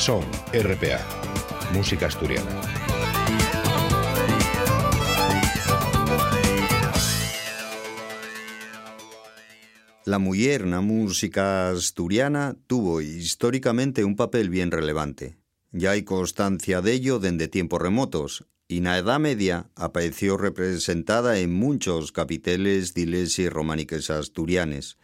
Son, 0.00 0.24
RPA, 0.54 0.98
música 1.74 2.06
asturiana. 2.06 2.48
La 10.06 10.18
mujer 10.18 10.64
na 10.64 10.80
música 10.80 11.68
asturiana 11.68 12.56
tuvo 12.66 13.02
históricamente 13.02 14.02
un 14.02 14.16
papel 14.16 14.48
bien 14.48 14.70
relevante. 14.70 15.36
Ya 15.70 15.90
hay 15.90 16.02
constancia 16.02 16.80
de 16.80 16.92
ello 16.94 17.18
desde 17.18 17.48
tiempos 17.48 17.82
remotos, 17.82 18.46
y 18.68 18.80
na 18.80 18.96
Edad 18.96 19.20
Media 19.20 19.68
apareció 19.76 20.38
representada 20.38 21.40
en 21.40 21.52
muchos 21.52 22.10
capiteles 22.10 22.94
de 22.94 23.02
iglesias 23.02 23.52
románicas 23.52 24.08
asturianes, 24.08 24.96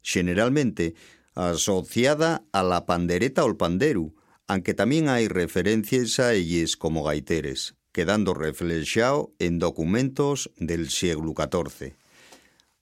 generalmente 0.00 0.94
asociada 1.34 2.44
a 2.50 2.62
la 2.62 2.86
pandereta 2.86 3.44
o 3.44 3.48
el 3.48 3.56
panderu, 3.56 4.14
aunque 4.48 4.72
también 4.72 5.08
hay 5.10 5.28
referencias 5.28 6.18
a 6.18 6.32
ellas 6.32 6.76
como 6.76 7.04
gaiteres, 7.04 7.74
quedando 7.92 8.32
reflejado 8.32 9.32
en 9.38 9.58
documentos 9.58 10.50
del 10.56 10.88
siglo 10.88 11.34
XIV. 11.36 11.94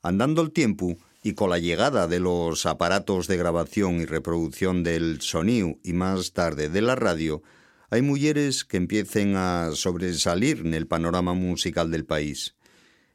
Andando 0.00 0.42
el 0.42 0.52
tiempo, 0.52 0.96
y 1.24 1.32
con 1.34 1.50
la 1.50 1.58
llegada 1.58 2.06
de 2.06 2.20
los 2.20 2.66
aparatos 2.66 3.26
de 3.26 3.36
grabación 3.36 4.00
y 4.00 4.04
reproducción 4.04 4.84
del 4.84 5.20
sonido 5.20 5.76
y 5.82 5.92
más 5.92 6.32
tarde 6.32 6.68
de 6.68 6.82
la 6.82 6.94
radio, 6.94 7.42
hay 7.90 8.00
mujeres 8.00 8.64
que 8.64 8.76
empiecen 8.76 9.34
a 9.34 9.70
sobresalir 9.74 10.60
en 10.60 10.72
el 10.72 10.86
panorama 10.86 11.34
musical 11.34 11.90
del 11.90 12.04
país. 12.04 12.54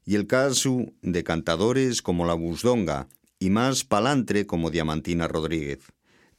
Y 0.05 0.15
el 0.15 0.27
caso 0.27 0.87
de 1.01 1.23
cantadores 1.23 2.01
como 2.01 2.25
la 2.25 2.33
Busdonga 2.33 3.07
y 3.39 3.49
más 3.49 3.85
palantre 3.85 4.45
como 4.45 4.71
Diamantina 4.71 5.29
Rodríguez. 5.29 5.79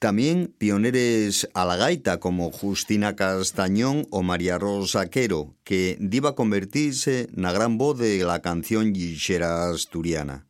También 0.03 0.53
pioneres 0.58 1.48
a 1.55 1.64
la 1.64 1.77
gaita 1.77 2.19
como 2.19 2.50
Justina 2.50 3.14
Castañón 3.14 4.05
o 4.11 4.25
María 4.25 4.59
Rosa 4.59 5.09
Quero, 5.09 5.55
que 5.62 5.97
iba 6.11 6.31
a 6.31 6.34
convertirse 6.34 7.28
en 7.33 7.42
la 7.42 7.53
gran 7.53 7.78
voz 7.78 8.00
de 8.00 8.19
la 8.25 8.42
canción 8.42 8.92
guixera 8.92 9.70
asturiana. 9.70 10.48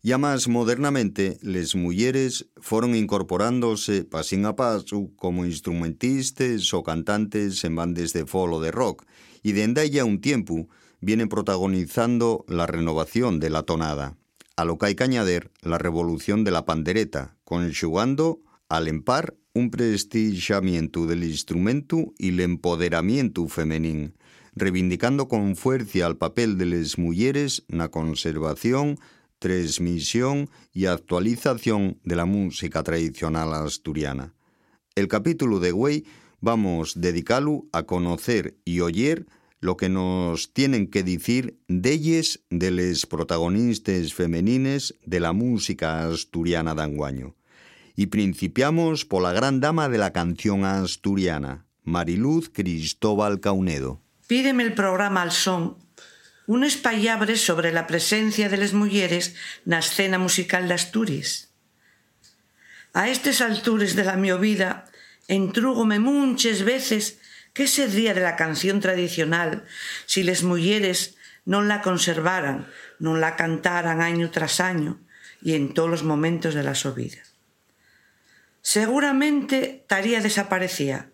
Ya 0.00 0.16
más 0.16 0.48
modernamente, 0.48 1.36
les 1.42 1.76
mujeres 1.76 2.46
fueron 2.62 2.94
incorporándose 2.94 4.04
pasín 4.04 4.46
a 4.46 4.56
paso 4.56 5.10
como 5.16 5.44
instrumentistas 5.44 6.72
o 6.72 6.82
cantantes 6.82 7.62
en 7.64 7.76
bandes 7.76 8.14
de 8.14 8.24
folk 8.24 8.54
o 8.54 8.60
de 8.62 8.70
rock, 8.70 9.04
y 9.42 9.52
de 9.52 9.90
ya 9.90 10.06
un 10.06 10.22
tiempo 10.22 10.66
vienen 11.02 11.28
protagonizando 11.28 12.46
la 12.48 12.66
renovación 12.66 13.38
de 13.38 13.50
la 13.50 13.64
tonada. 13.64 14.16
A 14.56 14.64
lo 14.64 14.78
que 14.78 14.86
hay 14.86 14.94
que 14.94 15.04
añadir 15.04 15.50
la 15.60 15.76
revolución 15.76 16.42
de 16.42 16.52
la 16.52 16.64
pandereta, 16.64 17.36
conjugando 17.44 18.40
al 18.72 18.88
empar 18.88 19.36
un 19.52 19.70
prestigiamiento 19.70 21.04
del 21.04 21.24
instrumento 21.24 22.14
y 22.16 22.30
el 22.30 22.40
empoderamiento 22.40 23.46
femenino, 23.46 24.12
reivindicando 24.54 25.28
con 25.28 25.56
fuerza 25.56 26.06
el 26.06 26.16
papel 26.16 26.56
de 26.56 26.64
las 26.64 26.96
mujeres 26.96 27.66
en 27.68 27.76
la 27.76 27.90
conservación, 27.90 28.98
transmisión 29.38 30.48
y 30.72 30.86
actualización 30.86 32.00
de 32.02 32.16
la 32.16 32.24
música 32.24 32.82
tradicional 32.82 33.52
asturiana. 33.52 34.32
El 34.94 35.06
capítulo 35.06 35.60
de 35.60 35.72
Güey 35.72 36.06
vamos 36.40 36.98
dedicarlo 36.98 37.66
a 37.72 37.82
conocer 37.82 38.56
y 38.64 38.80
oír 38.80 39.26
lo 39.60 39.76
que 39.76 39.90
nos 39.90 40.54
tienen 40.54 40.86
que 40.86 41.02
decir 41.02 41.58
ellas 41.92 42.40
de 42.48 42.70
les 42.70 43.04
protagonistas 43.04 44.14
femenines 44.14 44.94
de 45.04 45.20
la 45.20 45.34
música 45.34 46.08
asturiana 46.08 46.74
de. 46.74 47.36
Y 47.94 48.06
principiamos 48.06 49.04
por 49.04 49.22
la 49.22 49.32
gran 49.32 49.60
dama 49.60 49.88
de 49.88 49.98
la 49.98 50.12
canción 50.12 50.64
asturiana, 50.64 51.66
Mariluz 51.84 52.50
Cristóbal 52.50 53.40
Caunedo. 53.40 54.00
Pídeme 54.26 54.62
el 54.62 54.74
programa 54.74 55.22
al 55.22 55.32
son 55.32 55.76
un 56.46 56.64
espallabre 56.64 57.36
sobre 57.36 57.72
la 57.72 57.86
presencia 57.86 58.48
de 58.48 58.56
las 58.56 58.72
mujeres 58.72 59.34
na 59.64 59.78
escena 59.78 60.18
musical 60.18 60.66
de 60.68 60.74
Asturias. 60.74 61.54
A 62.92 63.08
estes 63.08 63.40
altures 63.40 63.94
de 63.94 64.04
la 64.04 64.16
mi 64.16 64.32
vida 64.32 64.84
entrúgome 65.28 65.98
muchas 65.98 66.62
veces 66.62 67.20
que 67.54 67.68
sería 67.68 68.12
de 68.12 68.20
la 68.20 68.36
canción 68.36 68.80
tradicional 68.80 69.64
si 70.06 70.22
les 70.22 70.42
mujeres 70.42 71.16
non 71.44 71.66
la 71.66 71.82
conservaran, 71.82 72.68
non 73.02 73.18
la 73.18 73.34
cantaran 73.34 74.00
año 74.00 74.30
tras 74.30 74.60
año 74.60 75.00
y 75.42 75.54
en 75.58 75.74
todos 75.74 75.90
los 75.90 76.02
momentos 76.02 76.54
de 76.54 76.62
la. 76.62 76.74
Seguramente 78.62 79.84
taría 79.88 80.22
desaparecía 80.22 81.10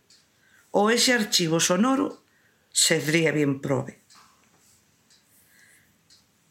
o 0.70 0.91
ese 0.91 1.16
archivo 1.16 1.60
sonoro 1.60 2.22
sedría 2.70 3.32
bien 3.32 3.60
prove. 3.64 4.04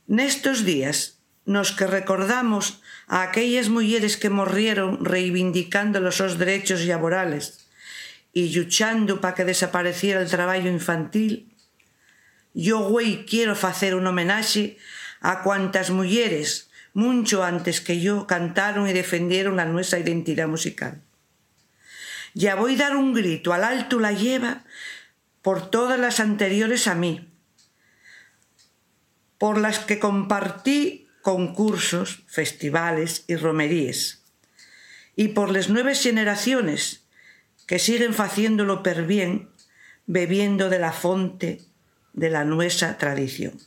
Nestos 0.10 0.66
días 0.66 1.22
nos 1.46 1.72
que 1.72 1.86
recordamos 1.86 2.82
a 3.08 3.22
aquellas 3.22 3.70
mujeres 3.70 4.18
que 4.18 4.34
morrieron 4.34 5.06
reivindicando 5.06 6.02
los 6.02 6.18
sus 6.18 6.38
derechos 6.38 6.82
laborales 6.84 7.70
y 8.34 8.54
luchando 8.54 9.22
para 9.22 9.36
que 9.36 9.46
desapareciera 9.46 10.22
el 10.22 10.30
trabajo 10.30 10.68
infantil, 10.68 11.54
yo 12.54 12.80
güey 12.80 13.26
quiero 13.26 13.54
hacer 13.54 13.96
un 13.96 14.08
homenaje 14.08 14.78
a 15.22 15.44
cuantas 15.44 15.90
mujeres 15.90 16.67
mucho 16.98 17.44
antes 17.44 17.80
que 17.80 18.02
yo 18.02 18.26
cantaron 18.26 18.88
y 18.88 18.94
defendieron 18.94 19.56
la 19.56 19.66
nuestra 19.66 20.00
identidad 20.00 20.48
musical. 20.48 21.04
Ya 22.34 22.56
voy 22.56 22.74
a 22.74 22.78
dar 22.78 22.96
un 22.96 23.14
grito 23.14 23.54
al 23.54 23.64
alto 23.64 24.00
la 24.00 24.14
lleva 24.14 24.64
por 25.44 25.70
todas 25.70 26.00
las 26.00 26.20
anteriores 26.20 26.88
a 26.88 26.96
mí, 26.96 27.32
por 29.38 29.60
las 29.60 29.78
que 29.78 30.00
compartí 30.00 31.08
concursos, 31.22 32.24
festivales 32.26 33.26
y 33.28 33.36
romeríes, 33.36 34.24
y 35.16 35.28
por 35.28 35.52
las 35.52 35.70
nuevas 35.70 36.02
generaciones 36.02 37.04
que 37.68 37.78
siguen 37.78 38.14
haciéndolo 38.14 38.82
per 38.82 39.06
bien, 39.06 39.52
bebiendo 40.08 40.72
de 40.72 40.80
la 40.80 40.94
fonte 40.94 41.62
de 42.14 42.32
la 42.32 42.44
nuestra 42.44 42.98
tradición. 42.98 43.67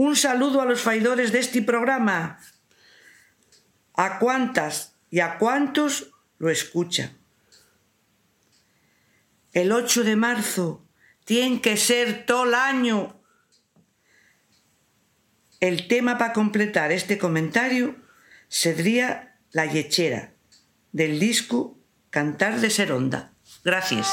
Un 0.00 0.16
saludo 0.16 0.62
a 0.62 0.64
los 0.64 0.80
faidores 0.80 1.30
de 1.30 1.40
este 1.40 1.60
programa, 1.60 2.38
a 3.92 4.18
cuantas 4.18 4.94
y 5.10 5.20
a 5.20 5.36
cuantos 5.36 6.14
lo 6.38 6.48
escuchan. 6.48 7.18
El 9.52 9.72
8 9.72 10.04
de 10.04 10.16
marzo 10.16 10.88
tiene 11.26 11.60
que 11.60 11.76
ser 11.76 12.24
todo 12.24 12.44
el 12.44 12.54
año 12.54 13.20
el 15.60 15.86
tema 15.86 16.16
para 16.16 16.32
completar 16.32 16.92
este 16.92 17.18
comentario 17.18 17.94
sería 18.48 19.38
La 19.50 19.66
Yechera, 19.66 20.32
del 20.92 21.20
disco 21.20 21.78
Cantar 22.08 22.58
de 22.62 22.70
Seronda. 22.70 23.34
Gracias. 23.64 24.08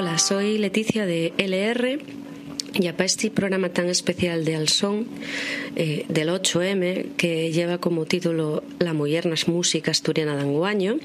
Hola, 0.00 0.16
soy 0.16 0.56
Leticia 0.56 1.04
de 1.04 1.34
LR 1.36 1.98
y 2.72 2.90
para 2.92 3.04
este 3.04 3.30
programa 3.30 3.68
tan 3.68 3.86
especial 3.90 4.46
de 4.46 4.56
Alsón 4.56 5.06
eh, 5.76 6.06
del 6.08 6.30
8M 6.30 7.16
que 7.18 7.52
lleva 7.52 7.76
como 7.76 8.06
título 8.06 8.62
La 8.78 8.94
Mollernas 8.94 9.46
Música 9.46 9.90
Asturiana 9.90 10.36
de 10.36 10.40
Anguaño, 10.40 10.96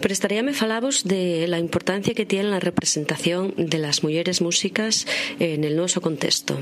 prestaríame 0.00 0.52
falabos 0.52 1.04
de 1.04 1.46
la 1.48 1.58
importancia 1.58 2.12
que 2.12 2.26
tiene 2.26 2.50
la 2.50 2.60
representación 2.60 3.54
de 3.56 3.78
las 3.78 4.02
mujeres 4.02 4.42
músicas 4.42 5.06
en 5.38 5.64
el 5.64 5.74
nuestro 5.74 6.02
contexto. 6.02 6.58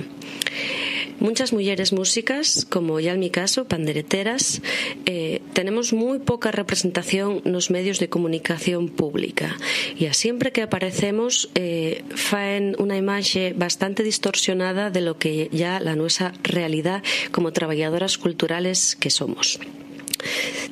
Muchas 1.26 1.52
mujeres 1.52 1.92
músicas, 1.92 2.64
como 2.70 3.00
ya 3.00 3.14
en 3.14 3.18
mi 3.18 3.30
caso, 3.30 3.64
pandereteras, 3.64 4.62
eh, 5.06 5.42
tenemos 5.54 5.92
muy 5.92 6.20
poca 6.20 6.52
representación 6.52 7.42
en 7.44 7.52
los 7.52 7.68
medios 7.68 7.98
de 7.98 8.08
comunicación 8.08 8.88
pública 8.88 9.56
y 9.98 10.06
a 10.06 10.14
siempre 10.14 10.52
que 10.52 10.62
aparecemos 10.62 11.50
eh, 11.56 12.04
faen 12.14 12.76
una 12.78 12.96
imagen 12.96 13.58
bastante 13.58 14.04
distorsionada 14.04 14.90
de 14.90 15.00
lo 15.00 15.18
que 15.18 15.48
ya 15.50 15.80
la 15.80 15.96
nuestra 15.96 16.32
realidad 16.44 17.02
como 17.32 17.52
trabajadoras 17.52 18.18
culturales 18.18 18.94
que 18.94 19.10
somos. 19.10 19.58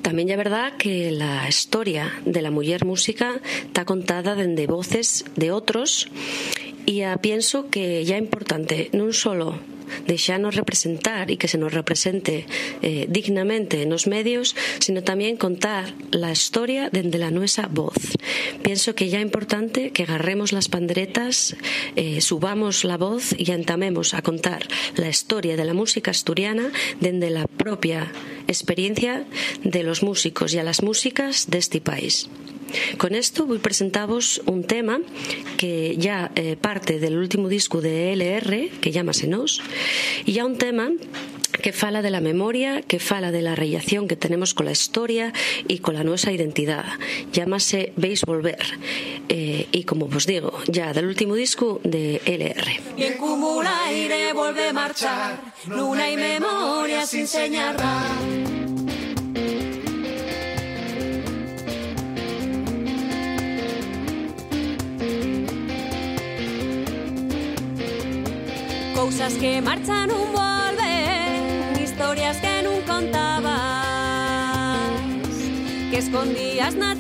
También 0.03 0.31
es 0.31 0.37
verdad 0.37 0.77
que 0.77 1.11
la 1.11 1.49
historia 1.49 2.13
de 2.27 2.43
la 2.43 2.53
mujer 2.53 2.85
música 2.85 3.41
está 3.67 3.85
contada 3.85 4.37
desde 4.37 4.69
voces 4.69 5.25
de 5.35 5.51
otros 5.51 6.07
y 6.87 7.03
pienso 7.21 7.71
que 7.71 8.05
ya 8.05 8.15
es 8.19 8.23
importante 8.23 8.91
no 8.93 9.13
solo 9.13 9.59
deixarnos 10.07 10.57
representar 10.57 11.31
y 11.31 11.37
que 11.37 11.49
se 11.49 11.59
nos 11.59 11.73
represente 11.73 12.47
eh, 12.83 13.07
dignamente 13.09 13.83
en 13.83 13.91
los 13.91 14.07
medios, 14.07 14.57
sino 14.81 15.03
también 15.03 15.37
contar 15.37 15.95
la 16.11 16.33
historia 16.33 16.91
desde 16.91 17.19
la 17.19 17.31
nuestra 17.31 17.67
voz. 17.67 17.95
Pienso 18.63 18.95
que 18.95 19.09
ya 19.09 19.19
es 19.19 19.25
importante 19.25 19.91
que 19.91 20.05
agarremos 20.05 20.53
las 20.53 20.69
panderetas, 20.69 21.57
eh, 21.97 22.21
subamos 22.21 22.85
la 22.85 22.97
voz 22.97 23.35
y 23.37 23.51
entamemos 23.53 24.15
a 24.15 24.23
contar 24.23 24.67
la 24.97 25.09
historia 25.09 25.57
de 25.57 25.65
la 25.65 25.75
música 25.75 26.11
asturiana 26.11 26.71
desde 27.01 27.31
la 27.31 27.47
propia 27.47 28.11
experiencia 28.49 29.27
de 29.63 29.83
los 29.83 30.03
músicos 30.03 30.55
y 30.55 30.59
a 30.59 30.65
las 30.65 30.83
músicas 30.83 31.51
de 31.51 31.59
este 31.59 31.81
país. 31.81 32.29
Con 32.99 33.15
esto 33.15 33.47
voy 33.47 33.59
a 33.59 33.63
presentaros 33.63 34.43
un 34.47 34.65
tema 34.65 35.01
que 35.57 35.97
ya 35.97 36.31
eh, 36.35 36.57
parte 36.57 36.99
del 36.99 37.17
último 37.17 37.49
disco 37.49 37.81
de 37.81 38.13
LR, 38.13 38.71
que 38.81 38.93
llámase 38.93 39.27
Nos, 39.27 39.63
y 40.25 40.33
ya 40.33 40.45
un 40.45 40.59
tema 40.59 40.91
que 41.63 41.73
fala 41.73 42.03
de 42.03 42.11
la 42.11 42.21
memoria, 42.21 42.83
que 42.83 42.99
fala 42.99 43.31
de 43.31 43.43
la 43.43 43.55
relación 43.55 44.09
que 44.09 44.17
tenemos 44.17 44.55
con 44.55 44.67
la 44.67 44.73
historia 44.73 45.33
y 45.69 45.79
con 45.79 45.95
la 45.95 46.05
nuestra 46.05 46.33
identidad. 46.33 46.85
Llámase 47.33 47.93
Veis 47.97 48.23
Volver. 48.25 48.65
Eh, 49.29 49.69
y 49.73 49.85
como 49.85 50.07
os 50.07 50.27
digo, 50.27 50.53
ya 50.67 50.93
del 50.93 51.07
último 51.07 51.35
disco 51.35 51.81
de 51.85 52.21
LR. 52.27 52.81
Y 52.97 53.05
en 53.05 53.15
cúmulo 53.15 53.69
aire 53.87 54.33
vuelve 54.33 54.69
a 54.69 54.73
marchar, 54.73 55.41
luna 55.69 56.11
y 56.11 56.17
memoria 56.17 57.07
sin 57.07 57.27
señalar. 57.27 58.54
Cousas 69.05 69.35
que 69.35 69.61
marchan 69.61 70.11
un 70.11 70.33
volven, 70.33 71.77
historias 71.79 72.39
que 72.41 72.63
non 72.65 72.81
contabas, 72.89 73.53
que 75.93 76.01
escondías 76.01 76.73
na 76.73 76.97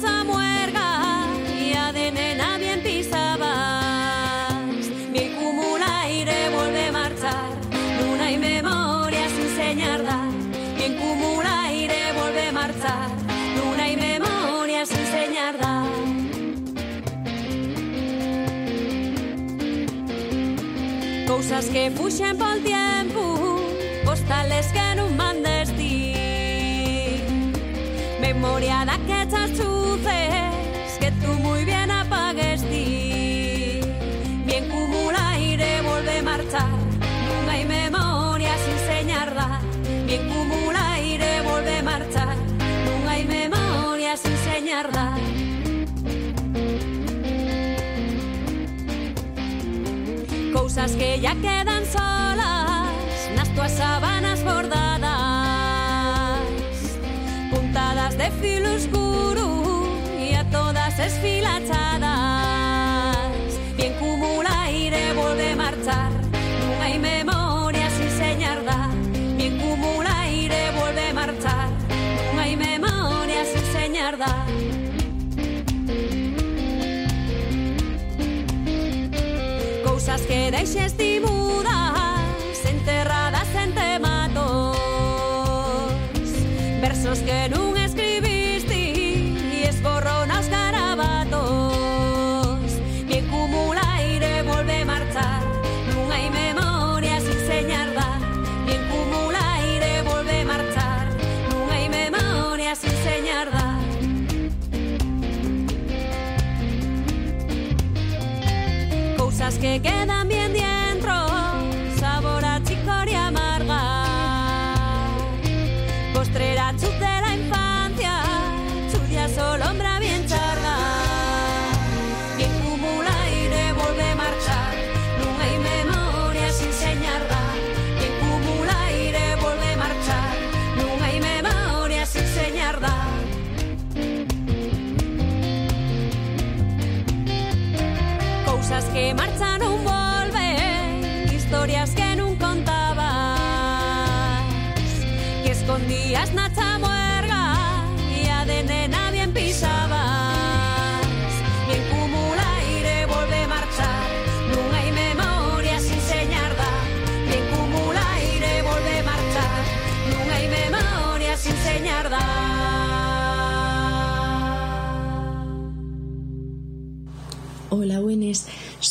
Cousas 21.44 21.68
que 21.68 21.90
fuxen 21.90 22.38
pol 22.38 22.58
tiempo 22.62 23.60
Postales 24.02 24.72
que 24.72 24.86
non 24.96 25.12
mandes 25.12 25.68
ti 25.76 26.16
Memoria 28.16 28.80
da 28.88 28.96
que 29.04 29.20
blusas 50.74 50.96
que 50.96 51.20
ya 51.20 51.34
quedan 51.36 51.84
solas, 51.86 53.28
unas 53.32 53.48
tuas 53.54 53.72
sábanas 53.72 54.42
bordadas, 54.42 54.80
puntadas 57.50 58.18
de 58.18 58.30
fil 58.32 58.66
oscuro 58.66 59.86
y 60.18 60.34
a 60.34 60.44
todas 60.50 60.98
esfilachadas. 60.98 61.83
Cousas 80.54 80.92
que 80.92 81.43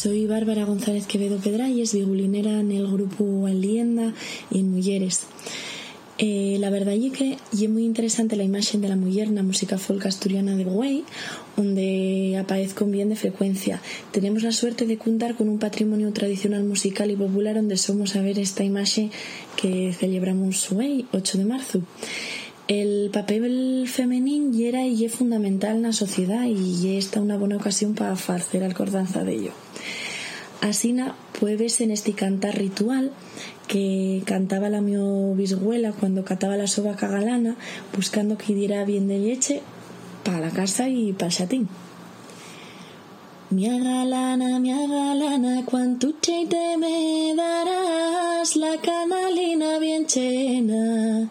Soy 0.03 0.27
Bárbara 0.27 0.65
González 0.65 1.07
Quevedo 1.07 1.37
Pedralles, 1.37 1.93
violinera 1.93 2.59
en 2.59 2.73
el 2.73 2.91
grupo 2.91 3.47
Alienda 3.47 4.13
y 4.51 4.59
en 4.59 4.69
Mujeres. 4.69 5.27
Eh, 6.17 6.57
la 6.59 6.69
verdad 6.69 6.93
es 6.93 7.13
que 7.13 7.37
es 7.53 7.69
muy 7.69 7.85
interesante 7.85 8.35
la 8.35 8.43
imagen 8.43 8.81
de 8.81 8.89
la 8.89 8.97
mujer 8.97 9.29
en 9.29 9.35
la 9.35 9.43
música 9.43 9.77
folk 9.77 10.05
asturiana 10.05 10.57
de 10.57 10.65
Güey, 10.65 11.05
donde 11.55 12.37
aparezco 12.37 12.83
bien 12.85 13.07
de 13.07 13.15
frecuencia. 13.15 13.81
Tenemos 14.11 14.43
la 14.43 14.51
suerte 14.51 14.85
de 14.85 14.97
contar 14.97 15.35
con 15.35 15.47
un 15.47 15.57
patrimonio 15.57 16.11
tradicional 16.11 16.65
musical 16.65 17.09
y 17.09 17.15
popular 17.15 17.55
donde 17.55 17.77
somos 17.77 18.17
a 18.17 18.21
ver 18.21 18.39
esta 18.39 18.65
imagen 18.65 19.09
que 19.55 19.93
celebramos 19.97 20.69
hoy, 20.73 21.05
8 21.13 21.37
de 21.37 21.45
marzo. 21.45 21.81
El 22.69 23.09
papel 23.11 23.89
femenín 23.89 24.53
ya 24.53 24.67
era 24.67 24.85
y 24.85 25.03
es 25.03 25.13
fundamental 25.13 25.75
en 25.75 25.81
la 25.81 25.91
sociedad 25.91 26.45
y 26.45 26.95
esta 26.97 27.19
una 27.19 27.35
buena 27.35 27.57
ocasión 27.57 27.93
para 27.93 28.13
hacer 28.13 28.63
acordanza 28.63 29.25
de 29.25 29.33
ello. 29.33 29.51
Asina 30.61 31.13
puede 31.37 31.57
verse 31.57 31.83
en 31.83 31.91
este 31.91 32.13
cantar 32.13 32.57
ritual 32.57 33.11
que 33.67 34.23
cantaba 34.25 34.69
la 34.69 34.79
mi 34.79 34.95
bisguela 35.35 35.91
cuando 35.91 36.23
cataba 36.23 36.55
la 36.55 36.67
soba 36.67 36.95
cagalana 36.95 37.57
buscando 37.93 38.37
que 38.37 38.55
diera 38.55 38.85
bien 38.85 39.09
de 39.09 39.19
leche 39.19 39.61
para 40.23 40.39
la 40.39 40.49
casa 40.49 40.87
y 40.87 41.11
para 41.11 41.27
el 41.27 41.33
chatín. 41.33 41.67
Mi 43.49 43.67
agalana, 43.67 44.57
mi 44.59 44.71
agalana, 44.71 45.65
cuanto 45.65 46.13
cheite 46.21 46.77
me 46.77 47.35
darás 47.35 48.55
la 48.55 48.77
canalina 48.77 49.79
bien 49.79 50.07
llena 50.07 51.29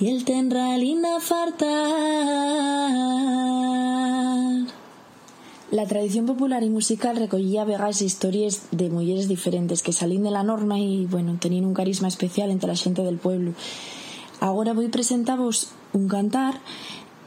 y 0.00 0.08
el 0.08 0.24
tenralina 0.24 1.20
fartar. 1.20 1.68
La 5.70 5.86
tradición 5.86 6.24
popular 6.24 6.62
y 6.62 6.70
musical 6.70 7.16
recollía 7.16 7.64
vegas 7.64 8.00
historias 8.00 8.62
de 8.70 8.88
mujeres 8.88 9.28
diferentes 9.28 9.82
que 9.82 9.92
salían 9.92 10.22
de 10.22 10.30
la 10.30 10.42
norma 10.42 10.78
y, 10.78 11.04
bueno, 11.06 11.36
tenían 11.38 11.66
un 11.66 11.74
carisma 11.74 12.08
especial 12.08 12.50
entre 12.50 12.68
la 12.68 12.76
gente 12.76 13.02
del 13.02 13.18
pueblo. 13.18 13.52
Ahora 14.40 14.72
voy 14.72 14.86
a 14.86 14.90
presentaros 14.90 15.68
un 15.92 16.08
cantar 16.08 16.60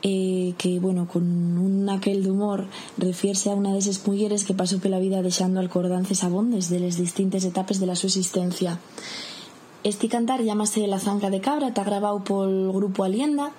eh, 0.01 0.55
que, 0.57 0.79
bueno, 0.79 1.07
con 1.07 1.23
un 1.23 1.87
aquel 1.89 2.23
de 2.23 2.31
humor 2.31 2.65
refiere 2.97 3.37
a 3.51 3.53
una 3.53 3.73
de 3.73 3.79
esas 3.79 4.07
mujeres 4.07 4.43
que 4.43 4.55
pasó 4.55 4.79
por 4.79 4.89
la 4.89 4.97
vida 4.97 5.21
dejando 5.21 5.59
alcordances 5.59 6.23
abondes 6.23 6.69
de 6.69 6.79
las 6.79 6.97
distintas 6.97 7.43
etapas 7.43 7.79
de 7.79 7.85
la 7.85 7.95
su 7.95 8.07
existencia. 8.07 8.79
Este 9.83 10.09
cantar 10.09 10.43
llámase 10.43 10.85
La 10.85 10.99
Zanca 10.99 11.31
de 11.31 11.41
Cabra, 11.41 11.69
está 11.69 11.83
grabado 11.83 12.23
por 12.23 12.47
el 12.47 12.71
grupo 12.71 13.03
Alienda, 13.03 13.51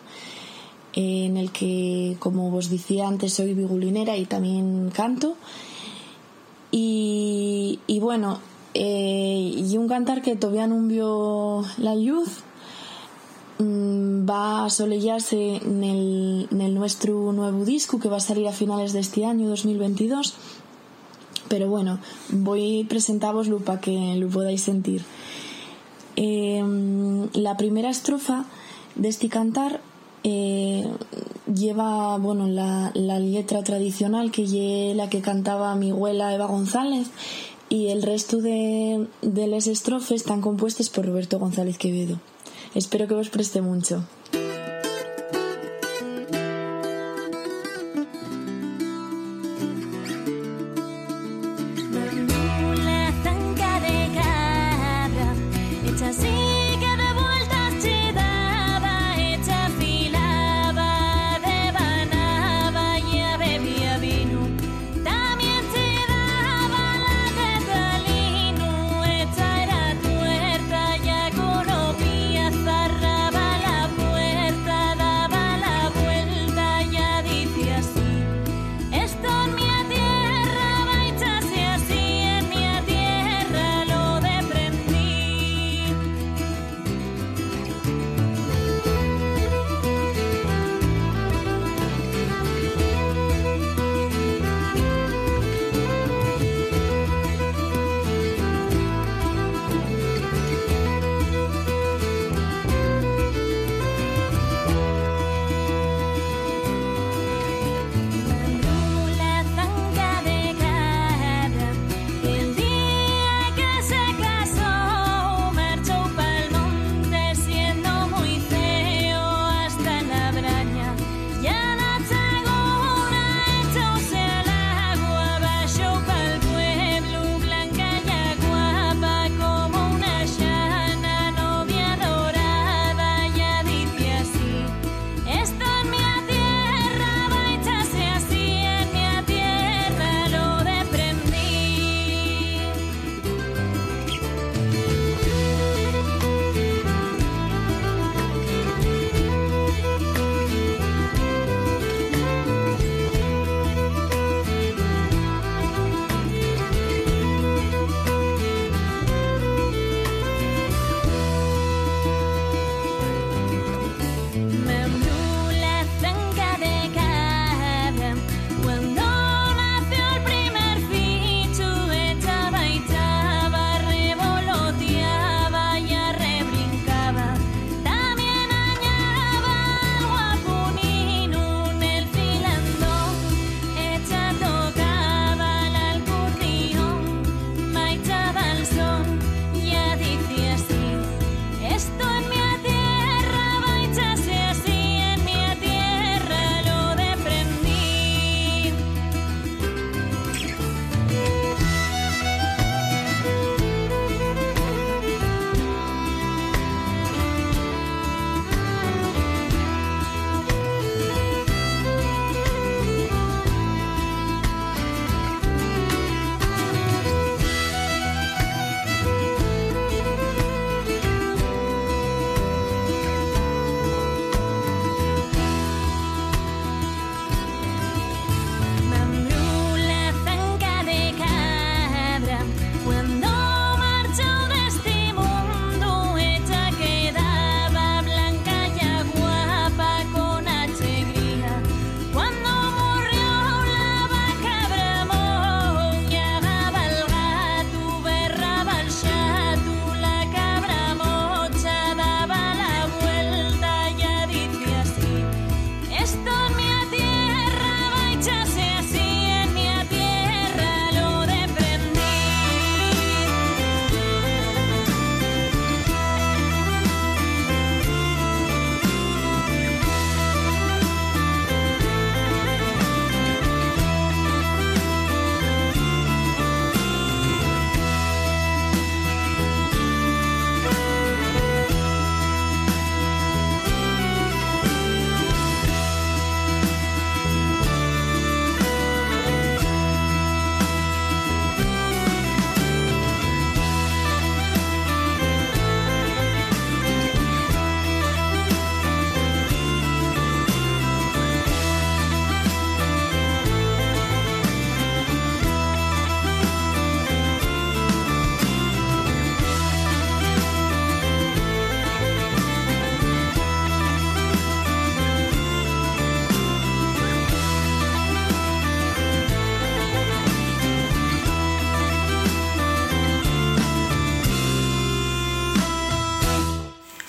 en 0.93 1.37
el 1.37 1.51
que, 1.51 2.17
como 2.21 2.55
os 2.55 2.71
decía 2.71 3.09
antes, 3.09 3.35
soy 3.35 3.55
bigulinera 3.55 4.17
y 4.17 4.27
también 4.27 4.93
canto. 4.95 5.35
Y, 6.71 7.81
bueno, 8.01 8.39
eh, 8.75 9.53
y 9.57 9.77
un 9.77 9.89
cantar 9.89 10.23
que 10.23 10.37
todavía 10.37 10.69
no 10.69 10.81
vio 10.83 11.65
la 11.79 11.97
luz, 11.97 12.29
mm, 13.59 14.29
va 14.29 14.67
a 14.67 14.71
solearse 14.71 15.57
en 15.57 15.83
el, 15.83 16.75
nuestro 16.75 17.33
nuevo 17.33 17.65
disco 17.65 17.99
que 17.99 18.09
va 18.09 18.19
a 18.19 18.21
salir 18.21 18.47
a 18.47 18.53
finales 18.53 18.93
de 18.93 19.01
este 19.01 19.25
año 19.25 19.49
2022 19.49 20.35
pero 21.49 21.69
bueno 21.69 21.99
voy 22.31 22.83
a 22.83 22.89
presentároslo 22.89 23.59
para 23.59 23.81
que 23.81 24.17
lo 24.17 24.29
podáis 24.29 24.63
sentir 24.63 25.05
eh, 26.17 26.63
la 27.35 27.57
primera 27.57 27.91
estrofa 27.91 28.45
de 28.95 29.09
este 29.09 29.29
cantar 29.29 29.81
eh, 30.25 30.87
lleva 31.53 32.17
bueno 32.19 32.47
la, 32.47 32.93
letra 32.95 33.65
tradicional 33.65 34.31
que 34.31 34.93
la 34.95 35.11
que 35.11 35.21
cantaba 35.21 35.75
mi 35.75 35.91
abuela 35.91 36.35
Eva 36.35 36.47
González 36.47 37.09
y 37.69 37.89
el 37.89 38.03
resto 38.03 38.39
de, 38.39 39.07
de 39.23 39.47
las 39.47 39.67
estrofes 39.67 40.21
están 40.21 40.43
compuestas 40.43 40.91
por 40.91 41.07
Roberto 41.07 41.39
González 41.39 41.79
Quevedo. 41.79 42.21
Espero 42.75 43.09
que 43.09 43.15
os 43.15 43.31
preste 43.31 43.63
mucho. 43.63 44.05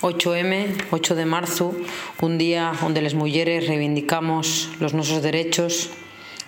8M, 0.04 0.84
8 0.90 1.14
de 1.14 1.24
marzo, 1.24 1.74
un 2.20 2.36
día 2.36 2.76
onde 2.84 3.00
les 3.00 3.14
mulleres 3.16 3.66
reivindicamos 3.66 4.68
los 4.78 4.92
nosos 4.92 5.22
derechos, 5.22 5.88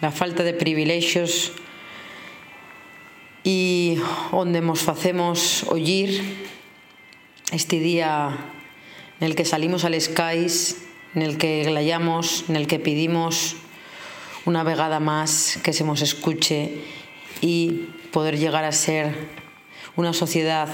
la 0.02 0.12
falta 0.12 0.44
de 0.44 0.52
privilexios 0.52 1.56
e 3.48 3.96
onde 4.28 4.60
nos 4.60 4.84
facemos 4.84 5.64
ollir 5.72 6.20
este 7.48 7.80
día 7.80 8.36
nel 9.24 9.32
que 9.32 9.48
salimos 9.48 9.88
al 9.88 9.96
skies, 9.96 10.84
nel 11.16 11.40
que 11.40 11.64
glayamos, 11.64 12.52
nel 12.52 12.68
que 12.68 12.76
pedimos 12.76 13.56
una 14.44 14.68
vegada 14.68 15.00
más 15.00 15.56
que 15.64 15.72
se 15.72 15.80
nos 15.80 16.04
escuche 16.04 16.84
y 17.40 17.88
poder 18.12 18.36
llegar 18.36 18.68
a 18.68 18.72
ser 18.76 19.16
una 19.96 20.12
sociedad 20.12 20.68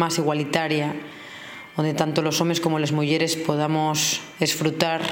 más 0.00 0.16
igualitaria, 0.16 0.96
onde 1.76 1.92
tanto 1.92 2.22
los 2.22 2.40
homes 2.40 2.60
como 2.60 2.78
las 2.78 2.92
mulleres 2.92 3.36
podamos 3.36 4.20
disfrutar 4.40 5.02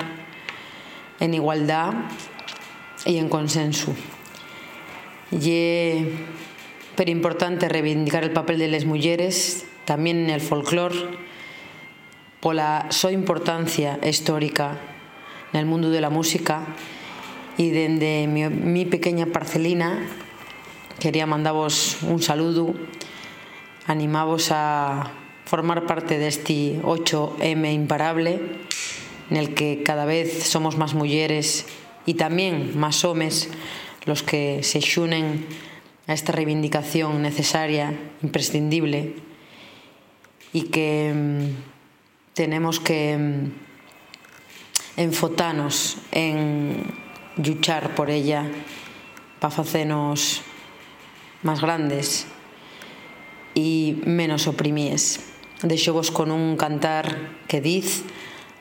en 1.20 1.35
igualdad 1.35 1.92
y 3.05 3.18
en 3.18 3.29
consenso. 3.29 3.92
Y 5.31 6.09
pero 6.96 7.11
importante 7.11 7.68
reivindicar 7.68 8.24
el 8.24 8.31
papel 8.31 8.59
de 8.59 8.68
las 8.68 8.85
mulleres 8.85 9.66
también 9.85 10.24
en 10.24 10.31
el 10.31 10.40
folclore 10.40 10.96
pola 12.40 12.87
súa 12.90 13.11
importancia 13.11 13.98
histórica 14.05 14.79
en 15.53 15.61
el 15.61 15.66
mundo 15.66 15.90
de 15.90 16.00
la 16.00 16.11
música 16.11 16.62
y 17.57 17.70
dende 17.70 18.29
mi, 18.29 18.46
mi 18.48 18.85
pequeña 18.85 19.27
parcelina 19.27 20.07
quería 21.00 21.27
mandavos 21.27 21.98
un 22.03 22.22
saludo 22.22 22.74
animavos 23.87 24.53
a 24.53 25.24
formar 25.44 25.87
parte 25.87 26.18
de 26.18 26.28
este 26.28 26.80
8M 26.83 27.72
imparable 27.72 28.40
en 29.30 29.37
el 29.37 29.54
que 29.54 29.83
cada 29.83 30.04
vez 30.04 30.44
somos 30.44 30.76
más 30.76 30.94
mujeres 30.94 31.66
y 32.07 32.14
también 32.14 32.78
más 32.78 33.04
hombres 33.04 33.48
los 34.04 34.22
que 34.22 34.62
se 34.62 34.80
xunen 34.80 35.46
a 36.07 36.12
esta 36.12 36.33
reivindicación 36.33 37.22
necesaria, 37.22 37.94
imprescindible 38.22 39.14
y 40.52 40.64
que 40.64 41.12
mm, 41.14 42.35
tenemos 42.35 42.80
que 42.80 43.16
mm, 43.16 45.00
enfotanos 45.00 45.98
en 46.12 46.85
luchar 47.37 47.94
por 47.94 48.11
ella 48.11 48.46
para 49.40 49.57
hacernos 49.57 50.42
más 51.42 51.61
grandes 51.61 52.26
y 53.54 54.00
menos 54.04 54.46
oprimíes. 54.46 55.34
Deixo 55.62 55.93
vos 55.93 56.11
con 56.11 56.31
un 56.31 56.57
cantar 56.57 57.38
que 57.49 57.61
diz 57.61 58.03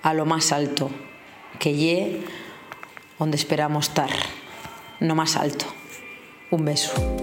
a 0.03 0.13
lo 0.13 0.25
más 0.25 0.51
alto, 0.51 0.91
que 1.59 1.73
lle 1.73 2.21
onde 3.17 3.37
esperamos 3.37 3.89
estar, 3.89 4.11
no 4.99 5.15
más 5.15 5.35
alto. 5.35 5.65
Un 6.51 6.65
beso. 6.65 7.22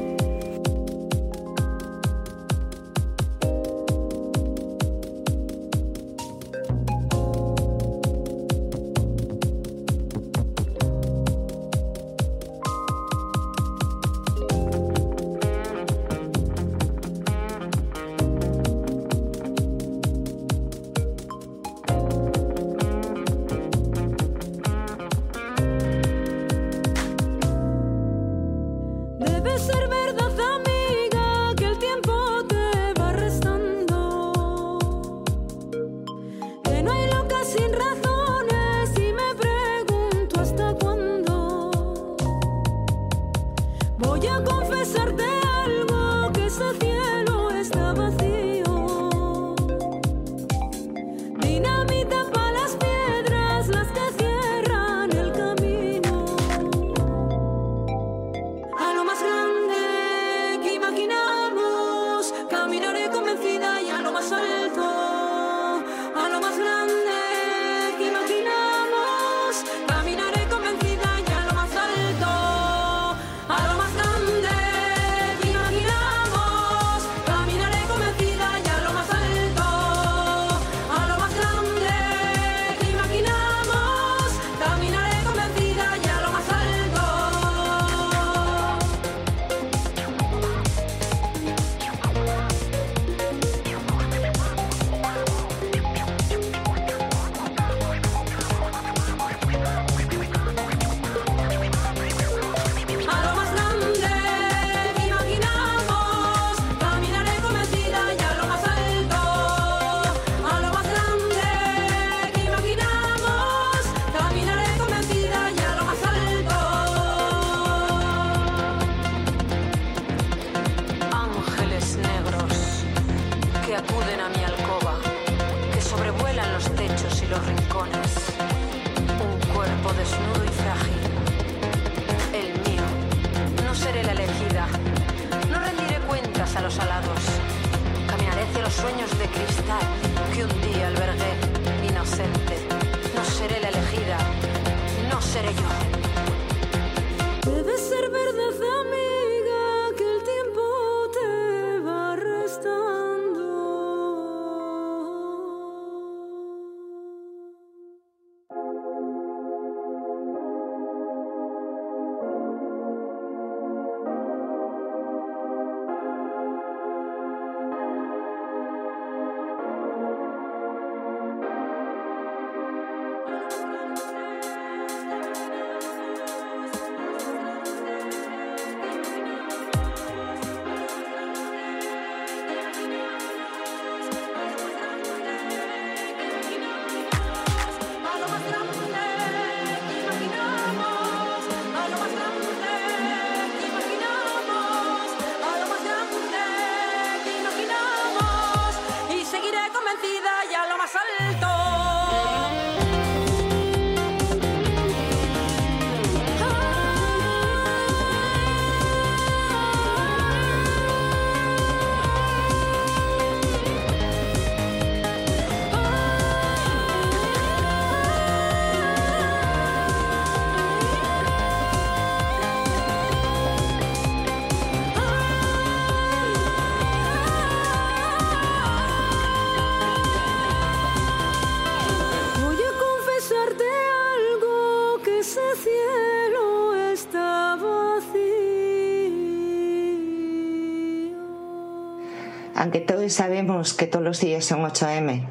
Que 243.77 243.87
todos 243.87 244.05
los 244.05 244.21
días 244.21 244.45
son 244.45 244.61
8M, 244.61 245.25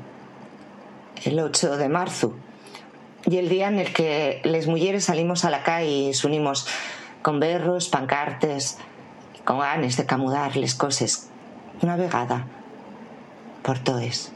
el 1.26 1.40
8 1.40 1.78
de 1.78 1.90
marzo, 1.90 2.34
y 3.30 3.38
el 3.38 3.50
día 3.50 3.68
en 3.68 3.78
el 3.78 3.94
que 3.94 4.42
las 4.46 4.66
mujeres 4.66 5.06
salimos 5.06 5.46
a 5.46 5.52
la 5.52 5.62
calle 5.62 5.92
y 5.92 6.08
nos 6.08 6.24
unimos 6.24 6.68
con 7.22 7.40
berros, 7.40 7.88
pancartes, 7.88 8.80
con 9.46 9.60
ganes 9.60 9.96
de 9.96 10.08
camudar 10.08 10.58
les 10.58 10.74
cosas. 10.74 11.30
Una 11.84 11.98
vegada 11.98 12.48
por 13.62 13.78
toes. 13.78 14.32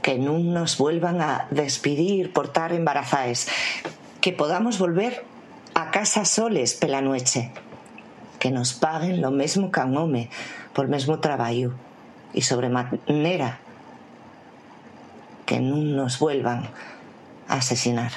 Que 0.00 0.16
nun 0.16 0.54
nos 0.54 0.78
vuelvan 0.78 1.20
a 1.20 1.48
despedir 1.50 2.32
por 2.32 2.46
estar 2.46 2.72
embarazaes, 2.72 3.48
que 4.22 4.32
podamos 4.32 4.78
volver 4.78 5.22
a 5.74 5.90
casa 5.90 6.24
soles 6.24 6.72
pela 6.72 7.02
noche, 7.02 7.52
que 8.38 8.50
nos 8.50 8.72
paguen 8.72 9.20
lo 9.20 9.30
mesmo 9.30 9.70
que 9.70 9.80
a 9.80 9.84
un 9.84 9.98
home 9.98 10.30
por 10.72 10.88
mesmo 10.88 11.20
traballo 11.20 11.76
e 12.34 12.40
sobremanera 12.42 13.60
que 15.48 15.60
non 15.64 15.96
nos 15.96 16.20
vuelvan 16.20 16.68
a 17.48 17.60
asesinar. 17.60 18.12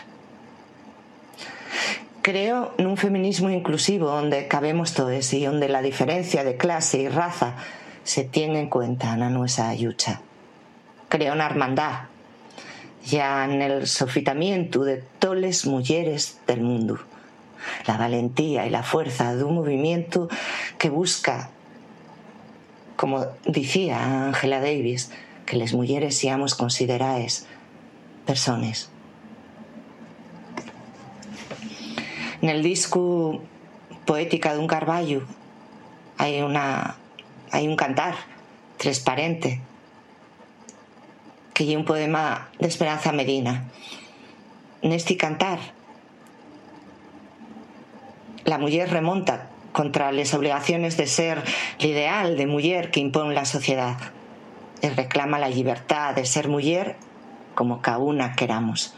Creo 2.21 2.78
nun 2.78 3.02
feminismo 3.02 3.50
inclusivo 3.50 4.13
onde 4.13 4.45
cabemos 4.45 4.93
todos 4.93 5.26
e 5.34 5.47
onde 5.50 5.71
la 5.71 5.82
diferencia 5.82 6.45
de 6.45 6.54
clase 6.54 7.02
e 7.02 7.10
raza 7.10 7.58
se 8.04 8.28
tiene 8.28 8.62
en 8.62 8.69
cuenta 8.69 9.17
na 9.17 9.34
nuestra 9.34 9.74
lucha. 9.74 10.21
Creo 11.10 11.34
na 11.34 11.50
hermandad 11.50 12.12
ya 13.06 13.45
en 13.45 13.62
el 13.62 13.88
sofitamiento 13.88 14.84
de 14.84 15.02
toles 15.19 15.65
mujeres 15.65 16.39
del 16.45 16.62
mundo. 16.62 17.00
La 17.88 17.97
valentía 17.97 18.65
y 18.65 18.69
la 18.69 18.84
fuerza 18.84 19.36
de 19.36 19.43
un 19.43 19.56
movimiento 19.56 20.30
que 20.78 20.89
busca, 20.89 21.50
como 23.01 23.25
decía 23.47 24.27
Angela 24.27 24.59
Davis, 24.59 25.09
que 25.47 25.57
las 25.57 25.73
mujeres 25.73 26.15
seamos 26.15 26.53
consideradas 26.53 27.47
personas. 28.27 28.91
En 32.43 32.49
el 32.49 32.61
disco 32.61 33.41
Poética 34.05 34.53
de 34.53 34.59
un 34.59 34.67
Carballo 34.67 35.23
hay, 36.19 36.43
una, 36.43 36.97
hay 37.49 37.67
un 37.67 37.75
cantar 37.75 38.13
transparente 38.77 39.59
que 41.55 41.73
é 41.73 41.77
un 41.77 41.85
poema 41.85 42.49
de 42.61 42.67
Esperanza 42.69 43.11
Medina. 43.11 43.65
Neste 44.81 45.17
cantar, 45.17 45.57
la 48.45 48.57
muller 48.57 48.89
remonta 48.89 49.50
contra 49.71 50.12
las 50.12 50.34
obligaciones 50.34 50.97
de 50.97 51.07
ser 51.07 51.43
el 51.79 51.86
ideal 51.86 52.38
de 52.38 52.47
mujer 52.47 52.91
que 52.91 52.99
impone 52.99 53.34
la 53.34 53.45
sociedad 53.45 53.97
y 54.81 54.89
reclama 54.89 55.39
la 55.39 55.49
libertad 55.49 56.15
de 56.15 56.25
ser 56.25 56.47
mujer 56.47 56.95
como 57.55 57.81
cada 57.81 57.99
una 57.99 58.36
queramos. 58.36 58.93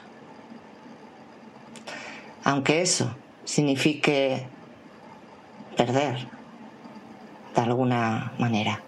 Aunque 2.44 2.82
eso 2.82 3.16
signifique 3.46 4.46
perder 5.76 6.28
de 7.56 7.62
alguna 7.62 8.34
manera. 8.38 8.82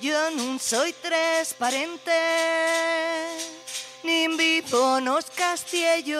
Yo 0.00 0.30
no 0.30 0.58
soy 0.60 0.92
transparente, 0.92 2.12
ni 4.08 4.24
vivo 4.38 5.00
nos 5.00 5.26
castillos, 5.26 6.16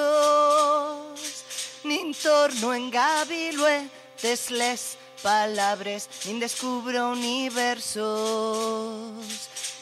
ni 1.85 2.13
torno 2.13 2.75
en 2.75 2.91
gabilue 2.91 3.89
desles 4.23 4.99
palabras, 5.23 6.09
ni 6.27 6.39
descubro 6.39 7.13
universos, 7.13 8.05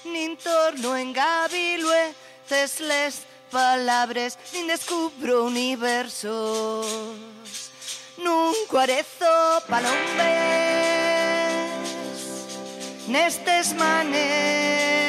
ni 0.04 0.36
torno 0.36 0.96
en 0.96 1.12
gabilue 1.12 2.14
desles 2.48 3.22
palabras, 3.50 4.38
ni 4.52 4.62
descubro 4.68 5.44
universos. 5.46 6.86
Nunca 8.18 8.82
arezo 8.82 9.62
palombes 9.68 10.46
nestes 13.08 13.74
manes 13.74 14.96
nin 14.96 15.05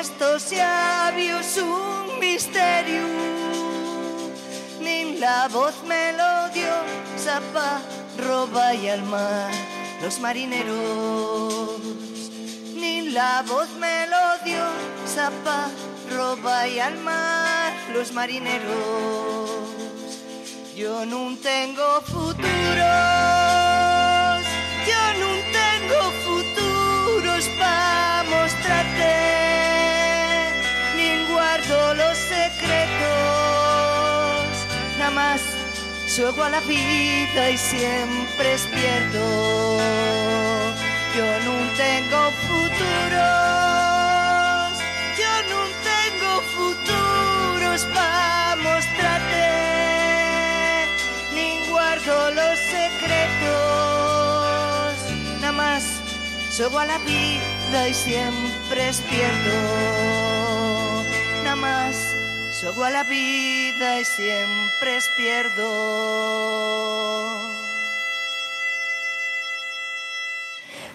tengo 0.00 0.32
nestos 0.32 0.52
labios 0.52 1.56
un 1.58 2.18
misterio. 2.18 3.06
Nin 4.80 5.20
la 5.20 5.48
voz 5.48 5.74
melodiosa 5.84 7.40
pa 7.52 7.80
roba 8.16 8.74
y 8.74 8.88
al 8.88 9.02
mar 9.02 9.50
los 10.02 10.18
marineros. 10.20 11.80
Nin 12.74 13.12
la 13.12 13.42
voz 13.46 13.68
melodiosa 13.78 15.30
pa 15.44 15.68
roba 16.10 16.66
y 16.66 16.78
al 16.78 16.96
mar 16.98 17.72
los 17.92 18.12
marineros. 18.12 19.50
Yo 20.76 21.04
no 21.04 21.36
tengo 21.42 22.00
futuro 22.02 22.90
yo 24.90 25.02
no 25.22 25.30
tengo 25.58 26.00
futuros 26.24 27.44
para 27.58 28.24
mostrarte, 28.30 29.39
juego 36.16 36.42
a 36.42 36.50
la 36.50 36.60
vida 36.60 37.50
y 37.50 37.56
siempre 37.56 38.48
despierto. 38.50 39.78
Yo 41.16 41.24
no 41.44 41.54
tengo 41.76 42.30
futuros, 42.48 42.80
yo 45.18 45.32
no 45.50 45.60
tengo 45.90 46.30
futuros 46.56 47.80
para 47.94 48.56
mostrarte, 48.56 49.48
ni 51.34 51.48
guardo 51.68 52.30
los 52.32 52.58
secretos, 52.58 53.50
nada 55.40 55.52
más 55.52 55.84
juego 56.56 56.78
a 56.80 56.86
la 56.86 56.98
vida 56.98 57.88
y 57.88 57.94
siempre 57.94 58.84
despierto. 58.86 59.50
Nada 61.44 61.56
más 61.56 62.19
a 62.62 62.90
la 62.90 63.04
vida 63.04 64.00
y 64.00 64.04
siempre 64.04 64.92
despierto. 64.92 65.62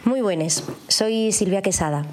Moi 0.03 0.21
buenas, 0.21 0.61
soy 0.87 1.31
Silvia 1.31 1.63
Quesada. 1.63 2.05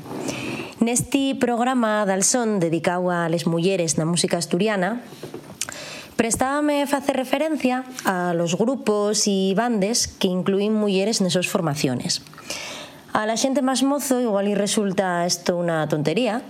Neste 0.81 1.37
programa 1.37 2.07
dal 2.09 2.25
son 2.25 2.65
dedicado 2.65 3.13
a 3.13 3.29
les 3.29 3.45
mulleres 3.45 4.01
na 4.01 4.09
música 4.09 4.41
asturiana, 4.41 5.05
prestábame 6.17 6.89
facer 6.89 7.21
referencia 7.21 7.85
a 8.09 8.33
los 8.33 8.57
grupos 8.57 9.29
e 9.29 9.53
bandes 9.53 10.09
que 10.09 10.33
incluín 10.33 10.73
mulleres 10.73 11.21
nesos 11.21 11.45
formaciones. 11.53 12.25
A 13.13 13.29
la 13.29 13.37
xente 13.37 13.61
máis 13.61 13.85
mozo 13.85 14.17
igual 14.17 14.49
y 14.49 14.57
resulta 14.57 15.29
isto 15.29 15.61
unha 15.61 15.85
tontería, 15.93 16.41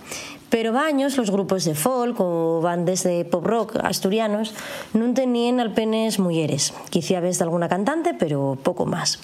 pero 0.52 0.70
baños 0.70 1.16
los 1.16 1.30
grupos 1.32 1.64
de 1.64 1.72
folk 1.72 2.20
ou 2.20 2.60
bandes 2.60 3.08
de 3.08 3.24
pop 3.24 3.40
rock 3.40 3.80
asturianos 3.80 4.52
non 4.92 5.16
tenían 5.16 5.64
alpenes 5.64 6.20
mulleres. 6.20 6.76
Quizá 6.92 7.24
ves 7.24 7.40
de 7.40 7.48
alguna 7.48 7.72
cantante, 7.72 8.12
pero 8.12 8.60
pouco 8.60 8.84
máis. 8.84 9.16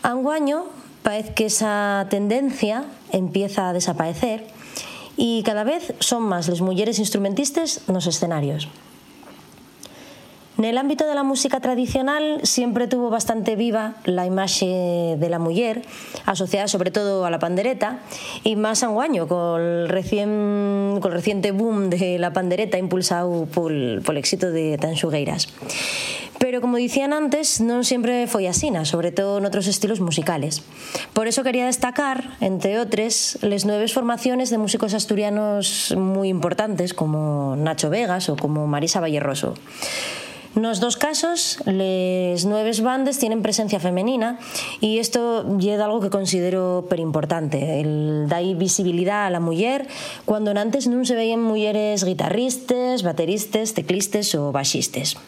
Anguaño 0.00 0.72
parece 1.04 1.36
que 1.36 1.52
esa 1.52 2.08
tendencia 2.08 2.88
empieza 3.12 3.68
a 3.68 3.76
desaparecer 3.76 4.48
e 5.20 5.44
cada 5.44 5.68
vez 5.68 5.92
son 6.00 6.24
máis 6.24 6.48
les 6.48 6.64
mulleres 6.64 6.96
instrumentistas 6.96 7.84
nos 7.84 8.08
escenarios. 8.08 8.72
Nel 10.56 10.78
ámbito 10.78 11.06
de 11.06 11.14
la 11.14 11.22
música 11.22 11.60
tradicional 11.60 12.40
siempre 12.42 12.88
tuvo 12.88 13.10
bastante 13.10 13.56
viva 13.56 13.96
la 14.04 14.24
imaxe 14.24 15.16
de 15.20 15.28
la 15.28 15.38
muller, 15.38 15.82
asociada 16.24 16.66
sobre 16.66 16.90
todo 16.90 17.26
a 17.26 17.30
la 17.30 17.38
pandereta, 17.38 18.00
y 18.42 18.56
más 18.56 18.82
anguaño 18.82 19.28
col, 19.28 19.86
recien, 19.86 20.96
col 21.02 21.12
reciente 21.12 21.52
boom 21.52 21.90
de 21.90 22.18
la 22.18 22.32
pandereta 22.32 22.78
impulsado 22.78 23.44
pol, 23.44 24.00
pol 24.00 24.16
éxito 24.16 24.50
de 24.50 24.78
Tanxugueiras. 24.78 25.52
Pero 26.38 26.60
como 26.60 26.76
dicían 26.76 27.12
antes, 27.12 27.60
non 27.60 27.84
sempre 27.84 28.24
foi 28.24 28.48
asina, 28.48 28.88
sobre 28.88 29.12
todo 29.12 29.40
noutros 29.44 29.68
estilos 29.68 30.00
musicales. 30.00 30.64
Por 31.12 31.28
eso 31.28 31.44
quería 31.44 31.68
destacar, 31.68 32.36
entre 32.40 32.80
outros, 32.80 33.36
les 33.44 33.68
nueves 33.68 33.92
formaciones 33.92 34.48
de 34.48 34.56
músicos 34.56 34.96
asturianos 34.96 35.92
moi 35.96 36.32
importantes 36.32 36.96
como 36.96 37.56
Nacho 37.60 37.92
Vegas 37.92 38.32
ou 38.32 38.40
como 38.40 38.64
Marisa 38.64 39.04
Valleroso. 39.04 39.52
Nos 40.56 40.80
dos 40.80 40.96
casos, 40.96 41.60
les 41.66 42.46
nueves 42.46 42.80
bandes 42.80 43.18
tienen 43.20 43.44
presencia 43.44 43.76
femenina 43.76 44.40
e 44.80 44.96
isto 44.96 45.44
lle 45.60 45.76
é 45.76 45.84
algo 45.84 46.00
que 46.00 46.08
considero 46.08 46.88
per 46.88 46.96
importante. 46.96 47.60
El 47.84 48.24
dai 48.24 48.56
a 48.56 49.28
la 49.28 49.36
muller 49.36 49.84
cando 50.24 50.56
antes 50.56 50.88
non 50.88 51.04
se 51.04 51.12
veían 51.12 51.44
mulleres 51.44 52.08
guitarristes, 52.08 53.04
bateristes, 53.04 53.76
teclistes 53.76 54.32
ou 54.32 54.48
baixistes. 54.48 55.20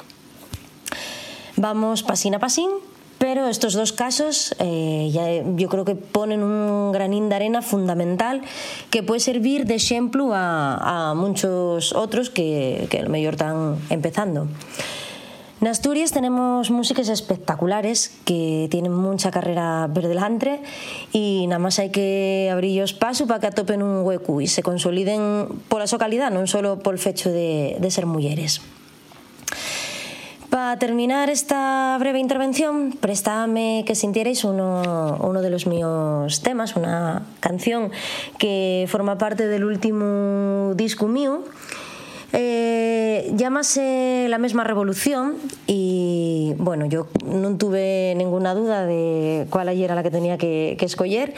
Vamos 1.60 2.00
pasín 2.00 2.32
a 2.32 2.40
pasín 2.40 2.72
Pero 3.18 3.50
estos 3.50 3.74
dos 3.74 3.90
casos 3.92 4.54
eh, 4.62 5.10
ya, 5.10 5.42
yo 5.42 5.68
creo 5.68 5.84
que 5.84 5.98
ponen 5.98 6.40
un 6.40 6.92
granín 6.94 7.28
de 7.28 7.34
arena 7.34 7.62
fundamental 7.62 8.46
que 8.94 9.02
puede 9.02 9.18
servir 9.18 9.66
de 9.66 9.74
exemplo 9.74 10.30
a, 10.32 10.78
a 10.78 11.14
muchos 11.18 11.90
outros 11.98 12.30
que, 12.30 12.86
que 12.88 13.02
a 13.02 13.02
lo 13.02 13.10
están 13.34 13.74
empezando. 13.90 14.46
En 15.60 15.66
Asturias 15.66 16.12
tenemos 16.12 16.70
músicos 16.70 17.08
espectaculares 17.08 18.12
que 18.24 18.68
tienen 18.70 18.92
mucha 18.92 19.32
carrera 19.32 19.90
por 19.92 20.06
delante 20.06 20.60
y 21.12 21.48
nada 21.48 21.58
más 21.58 21.80
hay 21.80 21.90
que 21.90 22.48
abrirlos 22.52 22.92
paso 22.92 23.26
para 23.26 23.40
que 23.40 23.48
atopen 23.48 23.82
un 23.82 24.06
hueco 24.06 24.40
y 24.40 24.46
se 24.46 24.62
consoliden 24.62 25.48
por 25.68 25.80
la 25.80 25.88
su 25.88 25.98
calidad, 25.98 26.30
no 26.30 26.46
solo 26.46 26.78
por 26.78 26.94
el 26.94 27.00
fecho 27.00 27.30
de, 27.30 27.76
de 27.80 27.90
ser 27.90 28.06
mujeres. 28.06 28.60
Para 30.48 30.78
terminar 30.78 31.28
esta 31.28 31.96
breve 31.98 32.20
intervención, 32.20 32.92
préstame 32.92 33.82
que 33.84 33.96
sintierais 33.96 34.44
uno, 34.44 35.18
uno 35.20 35.42
de 35.42 35.50
los 35.50 35.66
míos 35.66 36.40
temas, 36.40 36.76
una 36.76 37.26
canción 37.40 37.90
que 38.38 38.86
forma 38.88 39.18
parte 39.18 39.48
del 39.48 39.64
último 39.64 40.72
disco 40.76 41.08
mío 41.08 41.42
eh, 42.32 43.32
llámase 43.36 44.26
La 44.28 44.38
mesma 44.38 44.64
revolución 44.64 45.36
y, 45.66 46.52
bueno, 46.58 46.84
yo 46.86 47.08
non 47.24 47.56
tuve 47.56 48.12
ninguna 48.20 48.52
duda 48.52 48.84
de 48.84 49.48
cuál 49.48 49.72
ayer 49.72 49.88
era 49.88 49.96
la 49.96 50.04
que 50.04 50.12
tenía 50.12 50.36
que, 50.36 50.76
que 50.76 50.84
escoller. 50.84 51.32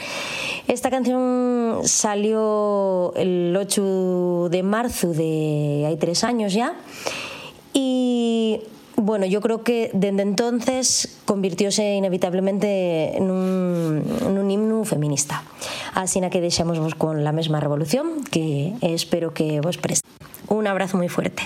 Esta 0.67 0.91
canción 0.91 1.79
salió 1.87 3.13
el 3.15 3.55
8 3.55 4.49
de 4.51 4.61
marzo 4.63 5.15
de 5.15 5.87
hai 5.87 5.95
tres 5.95 6.27
años 6.27 6.51
ya 6.51 6.75
y 7.71 8.59
bueno, 8.99 9.25
yo 9.25 9.41
creo 9.41 9.63
que 9.63 9.89
desde 9.93 10.21
entonces 10.21 11.17
convirtióse 11.25 11.95
inevitablemente 11.95 13.15
nun, 13.23 14.03
nun 14.27 14.47
himno 14.51 14.83
feminista. 14.83 15.41
Así 15.95 16.19
na 16.19 16.29
que 16.29 16.43
deixamos 16.43 16.77
vos 16.77 16.99
con 16.99 17.23
la 17.23 17.31
mesma 17.31 17.63
revolución 17.63 18.27
que 18.27 18.75
espero 18.83 19.31
que 19.31 19.63
vos 19.63 19.79
preste. 19.79 20.05
Un 20.51 20.67
abrazo 20.67 20.97
muy 20.97 21.07
fuerte. 21.07 21.43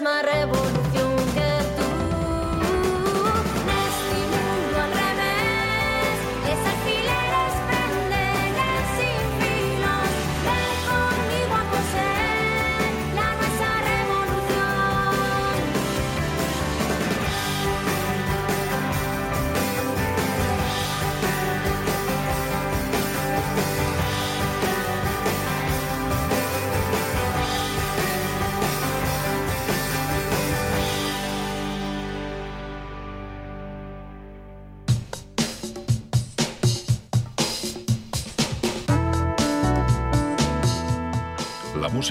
my 0.00 0.22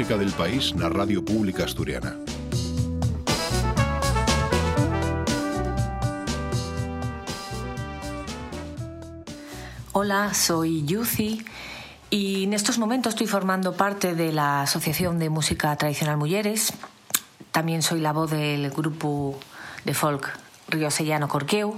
música 0.01 0.17
del 0.17 0.33
país 0.33 0.73
na 0.73 0.89
Radio 0.89 1.21
Pública 1.21 1.61
Asturiana. 1.61 2.17
Hola, 9.93 10.33
soy 10.33 10.83
Yuzi 10.89 11.45
y 12.09 12.45
en 12.45 12.53
estos 12.53 12.79
momentos 12.79 13.13
estoy 13.13 13.27
formando 13.27 13.77
parte 13.77 14.15
de 14.15 14.33
la 14.33 14.63
Asociación 14.63 15.19
de 15.19 15.29
Música 15.29 15.75
Tradicional 15.75 16.17
Mujeres. 16.17 16.73
También 17.51 17.83
soy 17.83 18.01
la 18.01 18.11
voz 18.11 18.31
del 18.31 18.71
grupo 18.71 19.37
de 19.85 19.93
folk 19.93 20.33
Río 20.67 20.89
Sellano 20.89 21.29
Corqueu. 21.29 21.77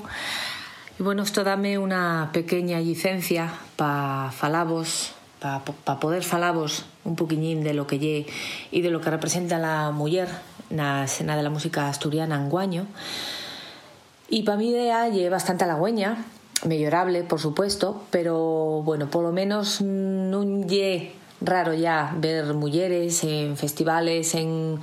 E 0.96 1.04
bueno, 1.04 1.28
isto 1.28 1.44
dame 1.44 1.76
unha 1.76 2.32
pequena 2.32 2.80
licencia 2.80 3.52
para 3.76 4.32
falavos 4.32 5.12
para 5.44 5.60
pa 5.60 6.00
poder 6.00 6.24
falabos 6.24 6.88
un 7.04 7.20
poquillín 7.20 7.68
de 7.68 7.76
lo 7.76 7.84
que 7.84 8.00
lle 8.00 8.24
y 8.72 8.80
de 8.80 8.88
lo 8.88 9.04
que 9.04 9.12
representa 9.12 9.60
la 9.60 9.92
mujer 9.92 10.32
na 10.72 11.04
escena 11.04 11.36
de 11.36 11.44
la 11.44 11.52
música 11.52 11.92
asturiana 11.92 12.40
en 12.40 12.48
Guaño. 12.48 12.88
Y 14.32 14.48
para 14.48 14.56
mi 14.56 14.72
idea 14.72 15.12
lle 15.12 15.28
bastante 15.28 15.68
halagüeña, 15.68 16.24
mejorable, 16.64 17.28
por 17.28 17.44
supuesto, 17.44 18.08
pero 18.08 18.88
bueno, 18.88 19.12
por 19.12 19.28
lo 19.28 19.36
menos 19.36 19.84
non 19.84 20.64
lle 20.64 21.12
raro 21.44 21.76
ya 21.76 22.16
ver 22.16 22.56
mujeres 22.56 23.28
en 23.28 23.60
festivales, 23.60 24.40
en 24.40 24.80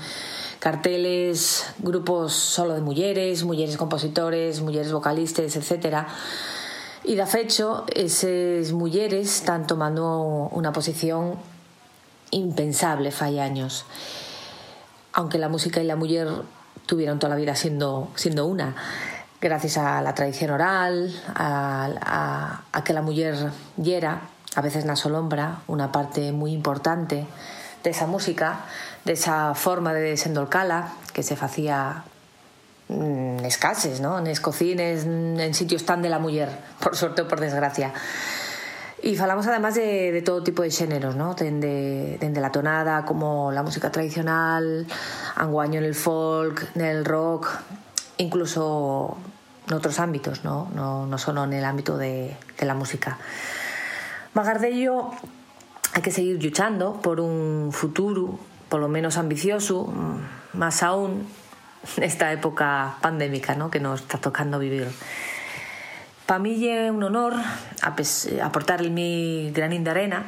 carteles, 0.61 1.73
grupos 1.81 2.37
solo 2.37 2.77
de 2.77 2.85
mujeres, 2.85 3.49
mujeres 3.49 3.81
compositores, 3.81 4.61
mujeres 4.61 4.93
vocalistas, 4.93 5.57
etc. 5.57 6.05
Y 7.11 7.17
de 7.17 7.27
fecho, 7.27 7.87
esas 7.93 8.71
mujeres 8.71 9.39
están 9.39 9.67
tomando 9.67 10.49
una 10.53 10.73
posición 10.73 11.35
impensable 12.31 13.11
fai 13.11 13.41
años. 13.41 13.85
Aunque 15.13 15.37
la 15.37 15.49
música 15.49 15.83
y 15.83 15.87
la 15.87 15.97
mujer 15.97 16.29
tuvieron 16.87 17.19
toda 17.19 17.31
la 17.31 17.35
vida 17.35 17.57
siendo, 17.57 18.13
siendo 18.15 18.47
una 18.47 18.77
gracias 19.41 19.77
a 19.79 20.01
la 20.03 20.15
tradición 20.15 20.53
oral, 20.53 21.13
a, 21.35 22.63
a, 22.73 22.85
que 22.85 22.93
la 22.93 23.03
mujer 23.03 23.35
yera, 23.77 24.21
a 24.55 24.61
veces 24.61 24.85
na 24.85 24.95
solombra, 24.95 25.63
una 25.67 25.91
parte 25.91 26.31
muy 26.31 26.53
importante 26.53 27.27
de 27.83 27.91
esa 27.91 28.07
música, 28.07 28.67
de 29.05 29.15
esa 29.15 29.57
forma 29.57 29.93
de 29.93 30.15
desendolcala 30.15 30.93
que 31.13 31.25
se 31.25 31.35
facía 31.35 32.05
escases, 33.45 34.01
¿no? 34.01 34.19
en 34.19 34.37
cocines, 34.37 35.05
en 35.05 35.55
sitios 35.55 35.85
tan 35.85 36.03
de 36.03 36.09
la 36.09 36.19
mujer, 36.19 36.49
por 36.81 36.97
suerte 36.97 37.23
o 37.23 37.29
por 37.29 37.41
desgracia. 37.41 37.93
Y 39.03 39.17
falamos 39.17 39.47
además 39.47 39.75
de, 39.77 40.23
todo 40.25 40.43
tipo 40.43 40.63
de 40.63 40.71
géneros, 40.71 41.17
¿no? 41.17 41.35
Dende, 41.35 42.19
la 42.35 42.53
tonada, 42.53 43.05
como 43.07 43.51
la 43.51 43.63
música 43.63 43.91
tradicional, 43.91 44.87
anguaño 45.37 45.79
en 45.79 45.87
el 45.87 45.95
folk, 45.95 46.69
en 46.75 46.83
el 46.83 47.05
rock, 47.07 47.49
incluso 48.19 49.17
en 49.69 49.75
otros 49.75 49.99
ámbitos, 50.01 50.45
¿no? 50.45 50.71
No, 50.75 51.07
no 51.07 51.17
solo 51.17 51.45
en 51.45 51.55
el 51.55 51.65
ámbito 51.65 51.97
de, 51.97 52.37
la 52.61 52.75
música. 52.75 53.17
Magar 54.35 54.61
de 54.61 54.69
ello, 54.69 55.13
hay 55.95 56.03
que 56.03 56.11
seguir 56.11 56.43
luchando 56.43 57.01
por 57.01 57.21
un 57.21 57.71
futuro 57.73 58.39
por 58.69 58.81
lo 58.81 58.89
menos 58.89 59.17
ambicioso, 59.17 59.93
más 60.53 60.83
aún 60.83 61.27
esta 62.01 62.33
época 62.33 62.97
pandémica 63.01 63.55
¿no? 63.55 63.71
que 63.71 63.81
nos 63.81 64.03
está 64.03 64.19
tocando 64.19 64.59
vivir. 64.59 64.89
Para 66.27 66.39
mí 66.39 66.69
es 66.69 66.91
un 66.91 67.03
honor 67.03 67.35
aportar 68.43 68.89
mi 68.89 69.51
granín 69.53 69.83
de 69.83 69.91
arena, 69.91 70.27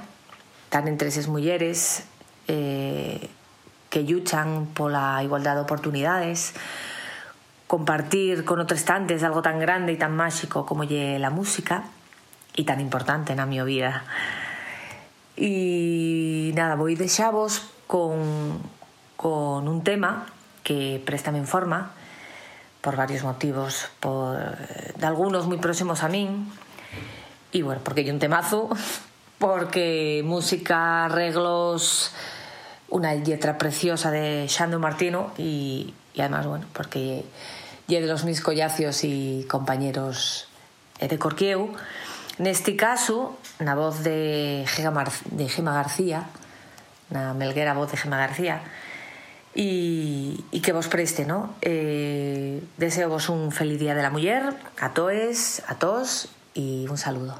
tan 0.69 0.89
entre 0.89 1.09
esas 1.09 1.29
mujeres 1.29 2.05
eh, 2.49 3.31
que 3.89 4.03
luchan 4.03 4.67
por 4.75 4.91
la 4.91 5.23
igualdad 5.23 5.55
de 5.55 5.61
oportunidades, 5.61 6.55
compartir 7.69 8.45
con 8.45 8.59
otros 8.59 8.85
tantos 8.85 9.23
algo 9.23 9.43
tan 9.43 9.61
grande 9.61 9.93
y 9.93 9.97
tan 9.97 10.17
mágico 10.17 10.67
como 10.67 10.85
la 10.85 11.31
música 11.31 11.85
y 12.57 12.65
tan 12.65 12.81
importante 12.81 13.35
en 13.35 13.49
mi 13.49 13.63
vida. 13.63 14.03
Y 15.37 16.51
nada, 16.55 16.75
voy 16.75 16.97
de 16.97 17.07
chavos 17.07 17.71
con, 17.87 18.61
con 19.17 19.69
un 19.69 19.85
tema 19.85 20.27
que 20.63 21.03
préstame 21.05 21.39
en 21.39 21.47
forma 21.47 21.93
por 22.81 22.97
varios 22.97 23.23
motivos, 23.23 23.89
por, 24.01 24.37
de 24.37 25.07
algunos 25.07 25.47
muy 25.47 25.59
próximos 25.59 26.03
a 26.03 26.09
mí, 26.09 26.29
y 27.53 27.63
bueno, 27.63 27.81
porque 27.85 28.05
yo 28.05 28.13
un 28.13 28.19
temazo, 28.19 28.69
porque 29.39 30.23
música, 30.25 31.05
arreglos, 31.05 32.13
una 32.89 33.15
letra 33.15 33.57
preciosa 33.57 34.11
de 34.11 34.47
Shando 34.49 34.79
Martino 34.79 35.33
y, 35.39 35.95
además, 36.19 36.47
bueno, 36.47 36.67
porque 36.73 37.25
ya 37.89 38.01
de 38.01 38.07
los 38.07 38.25
mis 38.25 38.41
collacios 38.41 39.05
y 39.05 39.47
compañeros 39.49 40.49
de 41.01 41.19
Corquieu. 41.19 41.75
En 42.39 42.47
este 42.47 42.77
caso, 42.77 43.39
la 43.59 43.75
voz 43.75 44.03
de 44.03 44.65
Gema, 44.67 45.05
de 45.31 45.49
Gema 45.49 45.75
García, 45.75 46.27
na 47.13 47.35
Melguera 47.37 47.77
voz 47.77 47.93
de 47.93 48.01
Gemma 48.01 48.17
García 48.17 48.65
y, 49.55 50.45
y 50.51 50.61
que 50.61 50.73
vos 50.73 50.89
preste, 50.89 51.25
¿no? 51.25 51.55
Eh, 51.61 52.63
deseo 52.77 53.09
vos 53.09 53.29
un 53.29 53.53
feliz 53.53 53.79
día 53.79 53.95
de 53.95 54.03
la 54.03 54.11
mujer, 54.11 54.55
a 54.79 54.95
toes, 54.95 55.63
a 55.67 55.77
todos 55.77 56.29
y 56.55 56.87
un 56.89 56.99
saludo. 56.99 57.39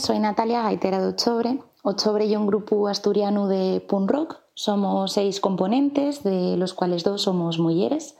Soy 0.00 0.18
Natalia, 0.18 0.62
gaitera 0.62 0.98
de 0.98 1.08
Ochobre. 1.08 1.62
Ochobre 1.82 2.24
y 2.24 2.34
un 2.34 2.46
grupo 2.46 2.88
asturiano 2.88 3.48
de 3.48 3.84
punk 3.86 4.10
rock. 4.10 4.38
Somos 4.54 5.12
seis 5.12 5.40
componentes, 5.40 6.22
de 6.22 6.56
los 6.56 6.72
cuales 6.72 7.04
dos 7.04 7.22
somos 7.22 7.58
mujeres. 7.58 8.16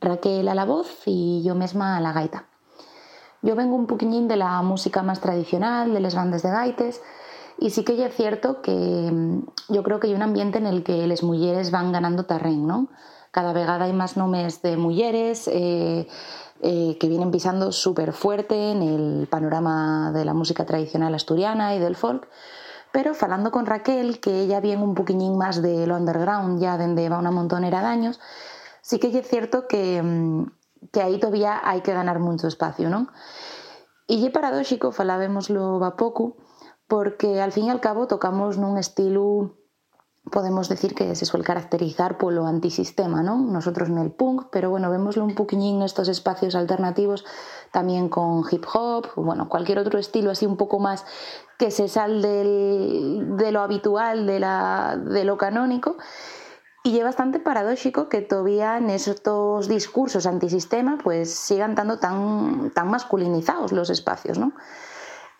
Raquel 0.00 0.48
a 0.48 0.54
la 0.54 0.64
voz 0.64 1.02
y 1.04 1.42
yo 1.44 1.54
misma 1.54 1.98
a 1.98 2.00
la 2.00 2.12
gaita. 2.12 2.46
Yo 3.42 3.54
vengo 3.56 3.76
un 3.76 3.86
poquillín 3.86 4.26
de 4.26 4.36
la 4.36 4.62
música 4.62 5.02
más 5.02 5.20
tradicional, 5.20 5.92
de 5.92 6.00
las 6.00 6.14
bandas 6.14 6.42
de 6.42 6.50
gaites, 6.50 7.02
y 7.58 7.70
sí 7.70 7.84
que 7.84 8.02
es 8.02 8.14
cierto 8.14 8.62
que 8.62 8.72
mm, 8.72 9.42
yo 9.68 9.82
creo 9.82 10.00
que 10.00 10.06
hay 10.06 10.14
un 10.14 10.22
ambiente 10.22 10.58
en 10.58 10.66
el 10.66 10.82
que 10.82 11.06
las 11.06 11.22
mujeres 11.22 11.70
van 11.70 11.92
ganando 11.92 12.24
terreno, 12.24 12.66
¿no? 12.66 12.88
Cada 13.32 13.52
vegada 13.52 13.84
hay 13.84 13.92
más 13.92 14.16
nombres 14.16 14.62
de 14.62 14.76
mujeres 14.76 15.48
eh, 15.52 16.06
eh, 16.62 16.96
que 16.98 17.08
vienen 17.08 17.30
pisando 17.30 17.72
súper 17.72 18.12
fuerte 18.12 18.70
en 18.70 18.82
el 18.82 19.26
panorama 19.26 20.12
de 20.14 20.24
la 20.24 20.32
música 20.32 20.64
tradicional 20.64 21.14
asturiana 21.14 21.74
y 21.74 21.80
del 21.80 21.96
folk. 21.96 22.28
Pero 22.92 23.14
falando 23.14 23.50
con 23.50 23.66
Raquel, 23.66 24.20
que 24.20 24.40
ella 24.40 24.60
viene 24.60 24.84
un 24.84 24.94
poquillín 24.94 25.36
más 25.36 25.60
de 25.60 25.86
lo 25.86 25.96
underground, 25.96 26.60
ya 26.60 26.78
donde 26.78 27.08
va 27.08 27.18
una 27.18 27.30
montonera 27.30 27.80
de 27.80 27.86
años, 27.86 28.20
sí 28.80 28.98
que 29.00 29.08
es 29.08 29.26
cierto 29.26 29.66
que, 29.66 30.02
mm, 30.02 30.44
que 30.92 31.02
aí 31.02 31.18
todavía 31.18 31.58
hai 31.62 31.82
que 31.82 31.94
ganar 31.94 32.18
moito 32.18 32.46
espacio, 32.46 32.86
non? 32.90 33.10
E 34.06 34.18
lle 34.18 34.34
paradóxico, 34.34 34.94
falábemoslo 34.94 35.82
va 35.82 35.98
pouco, 35.98 36.38
porque 36.86 37.40
al 37.40 37.50
fin 37.50 37.70
e 37.70 37.72
al 37.72 37.80
cabo 37.80 38.06
tocamos 38.06 38.60
nun 38.60 38.78
estilo 38.78 39.61
podemos 40.30 40.68
decir 40.68 40.94
que 40.94 41.14
se 41.16 41.26
suele 41.26 41.44
caracterizar 41.44 42.16
polo 42.16 42.46
antisistema, 42.46 43.22
non? 43.26 43.50
Nosotros 43.50 43.90
en 43.90 43.98
el 43.98 44.14
punk, 44.14 44.54
pero 44.54 44.70
bueno, 44.70 44.86
vemoslo 44.86 45.26
un 45.26 45.34
poquillín 45.34 45.82
nestos 45.82 46.06
espacios 46.06 46.54
alternativos 46.54 47.26
también 47.74 48.08
con 48.08 48.46
hip 48.46 48.64
hop, 48.72 49.10
bueno, 49.16 49.48
cualquier 49.48 49.82
otro 49.82 49.98
estilo 49.98 50.30
así 50.30 50.46
un 50.46 50.56
poco 50.56 50.78
más 50.78 51.04
que 51.58 51.70
se 51.70 51.88
sal 51.88 52.22
del, 52.22 53.36
de 53.36 53.50
lo 53.50 53.60
habitual, 53.62 54.26
de, 54.26 54.38
la, 54.38 54.96
de 54.96 55.24
lo 55.24 55.36
canónico, 55.36 55.96
y 56.84 56.98
es 56.98 57.04
bastante 57.04 57.38
paradójico 57.38 58.08
que 58.08 58.22
todavía 58.22 58.78
en 58.78 58.90
estos 58.90 59.68
discursos 59.68 60.26
antisistema 60.26 60.98
pues 61.02 61.34
sigan 61.34 61.70
estando 61.70 61.98
tan, 61.98 62.70
tan 62.70 62.90
masculinizados 62.90 63.72
los 63.72 63.90
espacios, 63.90 64.38
¿no? 64.38 64.52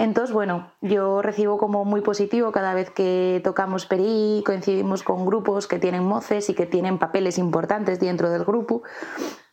Entonces, 0.03 0.35
bueno, 0.35 0.67
yo 0.81 1.23
recibo 1.23 1.59
como 1.59 1.85
muy 1.85 2.01
positivo 2.01 2.51
cada 2.51 2.75
vez 2.75 2.91
que 2.91 3.41
tocamos 3.45 3.87
Perí, 3.87 4.43
coincidimos 4.45 5.05
con 5.05 5.25
grupos 5.25 5.69
que 5.69 5.79
tienen 5.79 6.03
moces 6.03 6.51
y 6.51 6.55
que 6.55 6.67
tienen 6.67 6.99
papeles 6.99 7.39
importantes 7.39 8.01
dentro 8.01 8.29
del 8.29 8.45
grupo, 8.45 8.83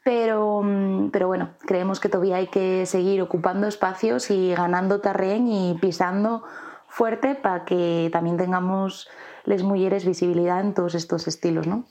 pero, 0.03 0.63
mm, 0.63 1.11
pero 1.11 1.27
bueno, 1.27 1.51
creemos 1.67 1.99
que 1.99 2.09
todavía 2.09 2.37
hay 2.37 2.47
que 2.47 2.87
seguir 2.87 3.21
ocupando 3.21 3.67
espacios 3.67 4.31
y 4.31 4.55
ganando 4.55 5.01
terreno 5.01 5.49
y 5.51 5.77
pisando 5.79 6.41
fuerte 6.87 7.35
para 7.35 7.63
que 7.63 8.09
también 8.11 8.37
tengamos 8.37 9.07
les 9.45 9.61
mujeres 9.61 10.03
visibilidad 10.03 10.61
en 10.61 10.73
todos 10.73 10.95
estos 10.95 11.27
estilos, 11.27 11.67
¿no? 11.67 11.85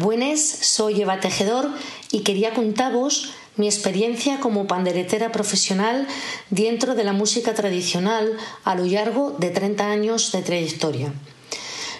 Buenas, 0.00 0.40
soy 0.40 1.02
Eva 1.02 1.20
Tejedor 1.20 1.68
y 2.10 2.20
quería 2.20 2.54
contaros 2.54 3.34
mi 3.56 3.66
experiencia 3.66 4.40
como 4.40 4.66
panderetera 4.66 5.30
profesional 5.30 6.08
dentro 6.48 6.94
de 6.94 7.04
la 7.04 7.12
música 7.12 7.52
tradicional 7.52 8.34
a 8.64 8.74
lo 8.76 8.86
largo 8.86 9.36
de 9.38 9.50
30 9.50 9.90
años 9.90 10.32
de 10.32 10.40
trayectoria. 10.40 11.12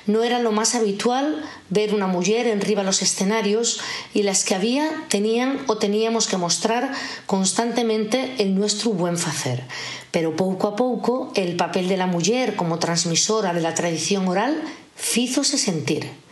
No 0.06 0.22
era 0.22 0.38
lo 0.38 0.50
más 0.50 0.74
habitual 0.74 1.44
ver 1.68 1.92
una 1.92 2.06
mujer 2.06 2.46
en 2.46 2.62
riba 2.62 2.82
los 2.82 3.02
escenarios 3.02 3.80
y 4.14 4.22
las 4.22 4.44
que 4.44 4.54
había 4.54 4.88
tenían 5.10 5.58
o 5.66 5.76
teníamos 5.76 6.26
que 6.26 6.38
mostrar 6.38 6.94
constantemente 7.26 8.36
el 8.38 8.54
nuestro 8.54 8.92
buen 8.92 9.18
facer. 9.18 9.62
Pero 10.10 10.36
pouco 10.36 10.68
a 10.68 10.74
pouco 10.74 11.32
el 11.34 11.54
papel 11.56 11.86
de 11.86 11.98
la 11.98 12.06
muller 12.06 12.56
como 12.56 12.78
transmisora 12.78 13.52
de 13.52 13.60
la 13.60 13.74
tradición 13.74 14.26
oral 14.26 14.56
fízose 14.96 15.58
sentir. 15.58 16.29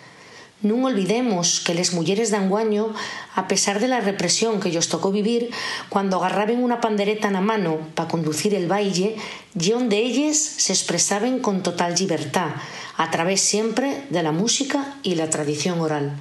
Non 0.59 0.83
olvidemos 0.83 1.63
que 1.63 1.71
les 1.71 1.95
mulleres 1.95 2.35
de 2.35 2.39
anguaño, 2.43 2.91
a 3.39 3.47
pesar 3.47 3.79
de 3.79 3.87
la 3.87 4.03
represión 4.03 4.59
que 4.59 4.75
ellos 4.75 4.91
tocó 4.91 5.15
vivir, 5.15 5.55
cuando 5.87 6.19
agarraban 6.19 6.59
una 6.59 6.83
pandereta 6.83 7.31
na 7.31 7.39
mano 7.39 7.79
para 7.95 8.11
conducir 8.11 8.59
el 8.59 8.67
baile, 8.67 9.15
y 9.55 9.67
onde 9.71 10.03
ellas 10.03 10.35
se 10.35 10.75
expresaban 10.75 11.39
con 11.39 11.63
total 11.63 11.95
libertad, 11.95 12.59
a 12.99 13.07
través 13.15 13.39
siempre 13.39 14.03
de 14.11 14.27
la 14.27 14.35
música 14.35 14.99
y 15.07 15.15
la 15.15 15.31
tradición 15.31 15.79
oral. 15.79 16.19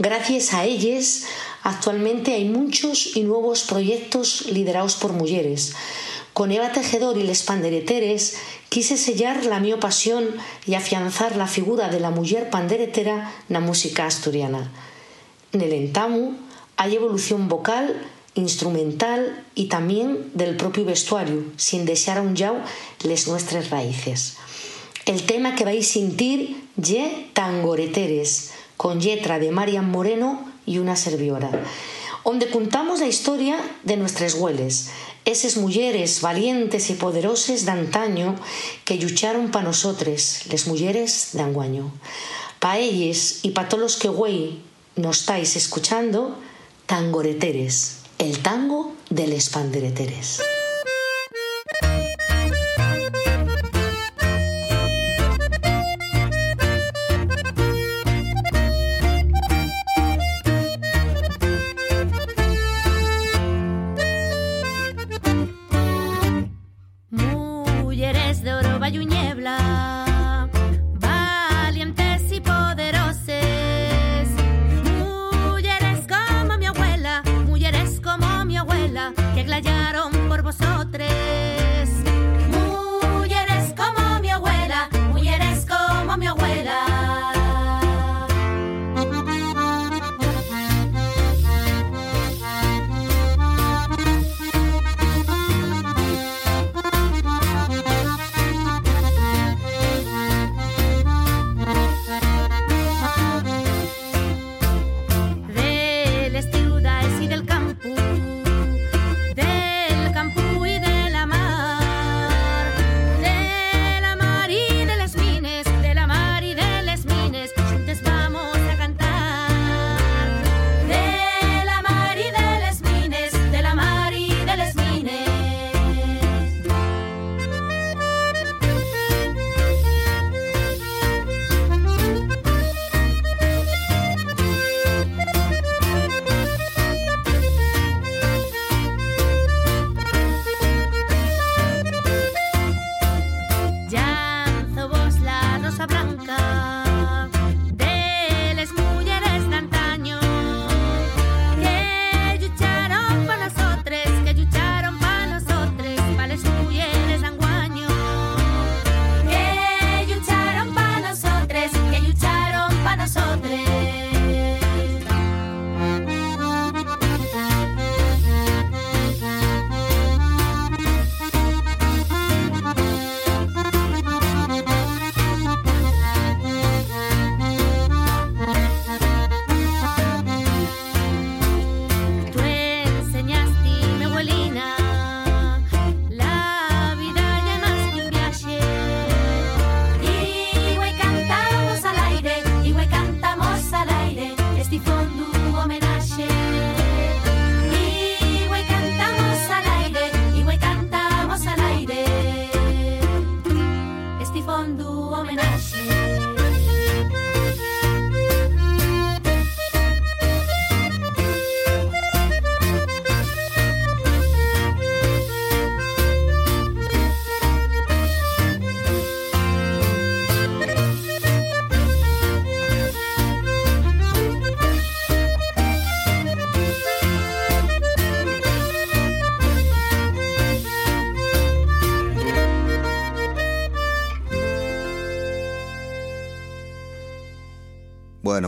Gracias 0.00 0.56
a 0.56 0.64
ellas, 0.64 1.28
actualmente 1.62 2.32
hay 2.32 2.48
muchos 2.48 3.16
y 3.16 3.22
nuevos 3.22 3.68
proyectos 3.68 4.48
liderados 4.48 4.96
por 4.96 5.12
mujeres, 5.12 5.76
con 6.36 6.52
Eva 6.52 6.70
Tejedor 6.70 7.16
y 7.16 7.22
les 7.22 7.42
pandereteres 7.42 8.36
quise 8.68 8.98
sellar 8.98 9.46
la 9.46 9.58
mi 9.58 9.72
pasión 9.72 10.36
y 10.66 10.74
afianzar 10.74 11.34
la 11.34 11.46
figura 11.46 11.88
de 11.88 11.98
la 11.98 12.10
mujer 12.10 12.50
panderetera 12.50 13.32
na 13.48 13.64
música 13.64 14.04
asturiana. 14.04 14.68
Nel 15.56 15.72
entamu 15.72 16.36
hay 16.76 16.92
evolución 16.92 17.48
vocal, 17.48 17.96
instrumental 18.36 19.32
y 19.56 19.72
también 19.72 20.28
del 20.36 20.60
propio 20.60 20.84
vestuario, 20.84 21.40
sin 21.56 21.88
desear 21.88 22.20
un 22.20 22.36
yao 22.36 22.60
les 23.00 23.32
nuestras 23.32 23.72
raíces. 23.72 24.36
El 25.08 25.24
tema 25.24 25.56
que 25.56 25.64
vais 25.64 25.88
sentir 25.88 26.68
ye 26.76 27.32
Tangoreteres, 27.32 28.52
con 28.76 29.00
letra 29.00 29.40
de 29.40 29.56
Marian 29.56 29.88
Moreno 29.88 30.44
y 30.68 30.84
una 30.84 31.00
servidora, 31.00 31.48
donde 32.26 32.50
contamos 32.50 32.98
la 32.98 33.06
historia 33.06 33.56
de 33.84 33.96
nuestras 33.96 34.34
hueles, 34.34 34.88
eses 35.24 35.56
mulleres 35.56 36.20
valientes 36.20 36.90
y 36.90 36.94
poderoses 36.94 37.64
de 37.64 37.70
antaño 37.70 38.34
que 38.84 38.98
lucharon 38.98 39.52
pa 39.54 39.62
nosotres, 39.62 40.42
les 40.50 40.66
mulleres 40.66 41.38
de 41.38 41.42
anguaño. 41.46 41.94
Pa 42.58 42.82
elles 42.82 43.46
y 43.46 43.54
pa 43.54 43.70
todos 43.70 43.80
los 43.80 43.96
que 43.96 44.08
güey 44.08 44.58
nos 44.96 45.20
estáis 45.20 45.54
escuchando, 45.54 46.34
tangoreteres, 46.86 48.02
el 48.18 48.42
tango 48.42 48.92
de 49.08 49.28
les 49.28 49.48
pandereteres. 49.48 50.42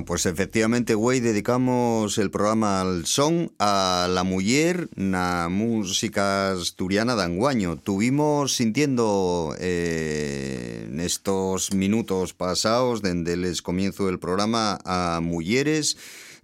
Pues 0.07 0.27
efectivamente, 0.27 0.95
güey, 0.95 1.21
dedicamos 1.21 2.19
el 2.19 2.31
programa 2.31 2.81
al 2.81 3.07
son 3.07 3.53
a 3.59 4.09
la 4.11 4.23
mujer 4.23 4.89
na 4.97 5.49
música 5.49 6.53
asturiana 6.53 7.17
de 7.17 7.23
anguaño. 7.25 7.77
Tuvimos 7.77 8.57
sintiendo 8.57 9.55
eh, 9.59 10.87
en 10.89 11.01
estos 11.01 11.73
minutos 11.73 12.35
pasados, 12.35 13.03
desde 13.03 13.33
el 13.35 13.63
comienzo 13.63 14.07
del 14.07 14.19
programa, 14.19 14.79
a 14.85 15.21
mujeres 15.23 15.97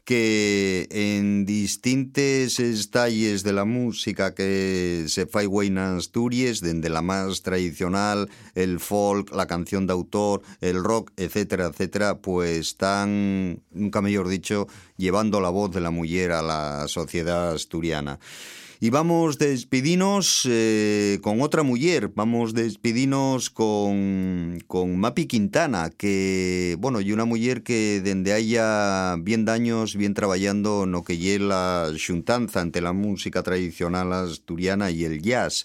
que 0.05 0.87
en 0.91 1.47
distintos 1.47 2.61
estalles 2.61 3.43
de 3.43 3.53
la 3.53 3.65
música 3.65 4.35
que 4.35 5.07
se 5.09 5.27
fai 5.27 5.49
en 5.67 5.79
Asturias, 5.79 6.61
desde 6.61 6.91
la 6.91 7.01
más 7.01 7.43
tradicional, 7.43 8.29
el 8.55 8.81
folk, 8.81 9.35
la 9.35 9.47
canción 9.47 9.87
de 9.87 9.95
autor, 9.95 10.43
el 10.61 10.85
rock, 10.85 11.11
etcétera, 11.17 11.67
etcétera, 11.67 12.19
pues 12.19 12.59
están, 12.59 13.63
nunca 13.73 14.03
mejor 14.03 14.29
dicho, 14.29 14.69
llevando 14.97 15.41
la 15.41 15.51
voz 15.51 15.73
de 15.73 15.81
la 15.81 15.91
mujer 15.91 16.33
a 16.33 16.43
la 16.43 16.89
sociedad 16.89 17.53
asturiana. 17.53 18.19
Y 18.81 18.91
vamos 18.91 19.39
despidinos 19.39 20.47
eh, 20.51 21.19
con 21.23 21.41
otra 21.41 21.63
mujer, 21.63 22.11
vamos 22.15 22.53
despidinos 22.53 23.49
con, 23.49 24.59
con 24.67 24.99
Mapi 24.99 25.27
Quintana, 25.27 25.91
que, 25.97 26.77
bueno, 26.81 27.01
y 27.01 27.13
una 27.13 27.25
mujer 27.25 27.63
que 27.63 28.03
desde 28.05 28.33
haya 28.35 29.17
bien 29.21 29.47
daños, 29.47 29.97
bien 29.97 30.13
trabajando 30.13 30.85
no 30.85 31.03
que 31.03 31.39
la 31.39 31.93
xuntanza 31.97 32.61
ante 32.61 32.83
la 32.83 32.93
música 32.93 33.43
tradicional 33.43 34.13
asturiana 34.13 34.91
y 34.91 35.05
el 35.05 35.23
jazz 35.23 35.65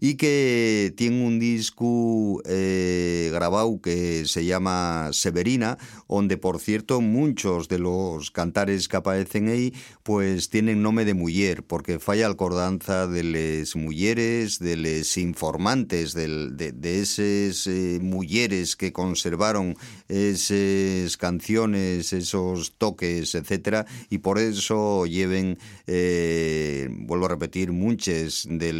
y 0.00 0.14
que 0.14 0.92
tiene 0.96 1.24
un 1.24 1.38
disco 1.38 2.42
eh, 2.46 3.30
grabado 3.32 3.80
que 3.80 4.24
se 4.26 4.44
llama 4.44 5.10
Severina, 5.12 5.78
donde 6.08 6.38
por 6.38 6.58
cierto 6.58 7.00
muchos 7.00 7.68
de 7.68 7.78
los 7.78 8.30
cantares 8.30 8.88
que 8.88 8.96
aparecen 8.96 9.48
ahí 9.48 9.74
pues 10.02 10.50
tienen 10.50 10.82
nombre 10.82 11.04
de 11.04 11.14
mujer, 11.14 11.62
porque 11.62 11.98
falla 11.98 12.28
acordanza 12.28 13.06
de 13.06 13.22
les 13.22 13.76
mujeres, 13.76 14.58
de 14.58 14.76
les 14.76 15.16
informantes, 15.18 16.14
de, 16.14 16.50
de 16.72 17.00
esas 17.00 17.66
eh, 17.66 17.98
mujeres 18.00 18.76
que 18.76 18.92
conservaron 18.92 19.76
esas 20.08 21.16
canciones, 21.16 22.12
esos 22.12 22.72
toques, 22.78 23.34
etcétera, 23.34 23.86
y 24.08 24.18
por 24.18 24.38
eso 24.38 25.06
lleven, 25.06 25.58
eh, 25.86 26.88
vuelvo 26.90 27.26
a 27.26 27.30
repetir, 27.30 27.72
muchas 27.72 28.46
de 28.48 28.72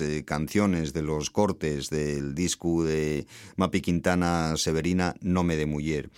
eh, 0.00 0.24
de 0.92 1.02
los 1.02 1.30
cortes 1.30 1.90
del 1.90 2.34
disco 2.34 2.84
de 2.84 3.26
Mapi 3.56 3.80
Quintana 3.80 4.54
Severina, 4.56 5.14
Nome 5.20 5.56
de 5.56 5.66
Mujer. 5.66 6.10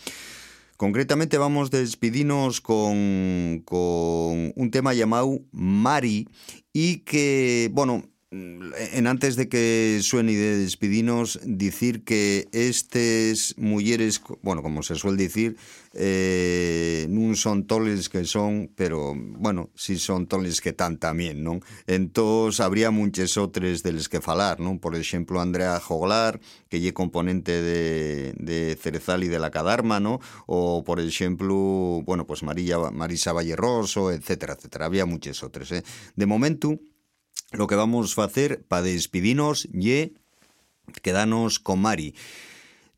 Concretamente 0.76 1.38
vamos 1.38 1.72
a 1.72 1.78
con, 2.60 3.62
con 3.64 4.52
un 4.54 4.70
tema 4.70 4.92
llamado 4.92 5.40
Mari 5.52 6.28
y 6.72 6.98
que, 6.98 7.70
bueno, 7.72 8.04
en 8.30 9.06
antes 9.06 9.36
de 9.36 9.48
que 9.48 10.00
suene 10.02 10.32
y 10.32 10.34
de 10.34 10.58
despidinos, 10.58 11.38
decir 11.44 12.02
que 12.04 12.48
estas 12.52 13.54
mujeres, 13.56 14.20
bueno, 14.42 14.62
como 14.62 14.82
se 14.82 14.96
suele 14.96 15.22
decir, 15.22 15.56
eh, 15.96 17.08
non 17.08 17.32
son 17.40 17.64
toles 17.64 18.12
que 18.12 18.28
son, 18.28 18.68
pero, 18.76 19.16
bueno, 19.16 19.72
si 19.72 19.96
son 19.96 20.28
toles 20.28 20.60
que 20.60 20.76
tan 20.76 21.00
tamén, 21.00 21.40
non? 21.40 21.64
Entón, 21.88 22.52
habría 22.60 22.92
muchas 22.92 23.40
outras 23.40 23.80
deles 23.80 24.12
que 24.12 24.20
falar, 24.20 24.60
non? 24.60 24.76
Por 24.76 24.92
exemplo, 24.92 25.40
Andrea 25.40 25.80
Joglar, 25.80 26.36
que 26.68 26.84
lle 26.84 26.92
componente 26.92 27.64
de, 27.64 28.36
de 28.36 28.76
Cerezal 28.76 29.24
e 29.24 29.32
de 29.32 29.40
la 29.40 29.48
Cadarma, 29.48 29.96
non? 29.96 30.20
Ou, 30.44 30.84
por 30.84 31.00
exemplo, 31.00 32.04
bueno, 32.04 32.28
pues 32.28 32.44
María, 32.44 32.76
Marisa 32.92 33.32
Valleroso, 33.32 34.12
etcétera, 34.12 34.60
etcétera. 34.60 34.92
Había 34.92 35.08
muchas 35.08 35.40
outras, 35.40 35.72
eh? 35.72 35.80
De 36.12 36.28
momento, 36.28 36.76
lo 37.56 37.64
que 37.66 37.74
vamos 37.74 38.12
a 38.20 38.28
hacer 38.28 38.68
para 38.68 38.84
despedirnos 38.84 39.64
y 39.72 40.12
quedarnos 41.00 41.58
con 41.58 41.80
Mari. 41.80 42.14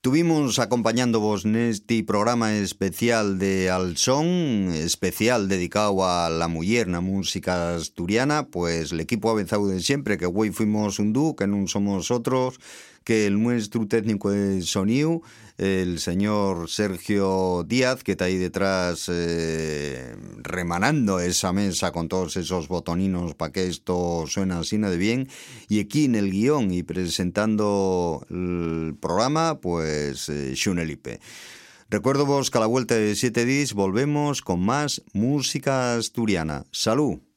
Tuvimos 0.01 0.61
acompañándoos 0.63 1.43
neste 1.43 2.07
programa 2.07 2.55
especial 2.55 3.35
de 3.43 3.67
Alsón, 3.67 4.71
especial 4.71 5.51
dedicado 5.51 6.07
a 6.07 6.31
la 6.31 6.47
muller 6.47 6.87
música 7.03 7.75
asturiana, 7.75 8.47
pues 8.47 8.93
el 8.93 9.01
equipo 9.01 9.29
avanzado 9.29 9.67
de 9.67 9.83
siempre, 9.83 10.17
que 10.17 10.31
hoy 10.31 10.53
fuimos 10.53 11.03
un 11.03 11.11
dúo, 11.11 11.35
que 11.35 11.51
non 11.51 11.67
somos 11.67 12.15
otros, 12.15 12.63
que 13.09 13.25
el 13.25 13.43
nuestro 13.43 13.89
técnico 13.89 14.31
de 14.31 14.61
sonido, 14.61 15.23
el 15.57 15.99
señor 15.99 16.69
Sergio 16.69 17.65
Díaz, 17.67 18.05
que 18.05 18.13
está 18.13 18.27
ahí 18.27 18.37
detrás 18.37 19.09
eh, 19.11 20.15
remanando 20.43 21.19
esa 21.19 21.55
mesa 21.55 21.91
con 21.91 22.09
todos 22.09 22.37
esos 22.37 22.69
botoninos 22.69 23.35
para 23.35 23.51
que 23.51 23.67
esto 23.67 24.27
suene 24.27 24.57
así 24.57 24.77
de 24.77 24.99
bien, 24.99 25.27
y 25.71 25.81
aquí 25.81 26.05
en 26.05 26.17
el 26.17 26.31
guion 26.31 26.71
y 26.71 26.83
presentando 26.83 28.27
el 28.29 28.95
programa, 29.01 29.59
pues 29.59 30.29
eh, 30.29 30.55
Xunelipe. 30.55 31.19
Recuerdo 31.89 32.27
vos 32.27 32.51
que 32.51 32.59
a 32.59 32.61
la 32.61 32.67
vuelta 32.67 32.95
de 32.95 33.17
siete 33.17 33.47
días 33.47 33.73
volvemos 33.73 34.43
con 34.43 34.61
más 34.61 35.03
música 35.15 35.95
asturiana. 35.97 36.67
¡Salud! 36.73 37.28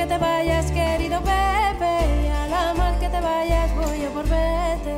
que 0.00 0.06
te 0.06 0.16
vayas, 0.16 0.72
querido 0.72 1.18
Pepe, 1.20 2.24
y 2.24 2.28
a 2.28 2.46
la 2.46 2.72
mar 2.72 2.98
que 2.98 3.08
te 3.10 3.20
vayas, 3.20 3.70
voy 3.74 4.02
a 4.02 4.08
por 4.08 4.24
vete. 4.24 4.94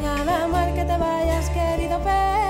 Y 0.00 0.04
a 0.04 0.24
la 0.24 0.46
mar 0.46 0.72
que 0.74 0.84
te 0.84 0.96
vayas, 0.96 1.50
querido 1.50 1.98
Pepe. 1.98 2.45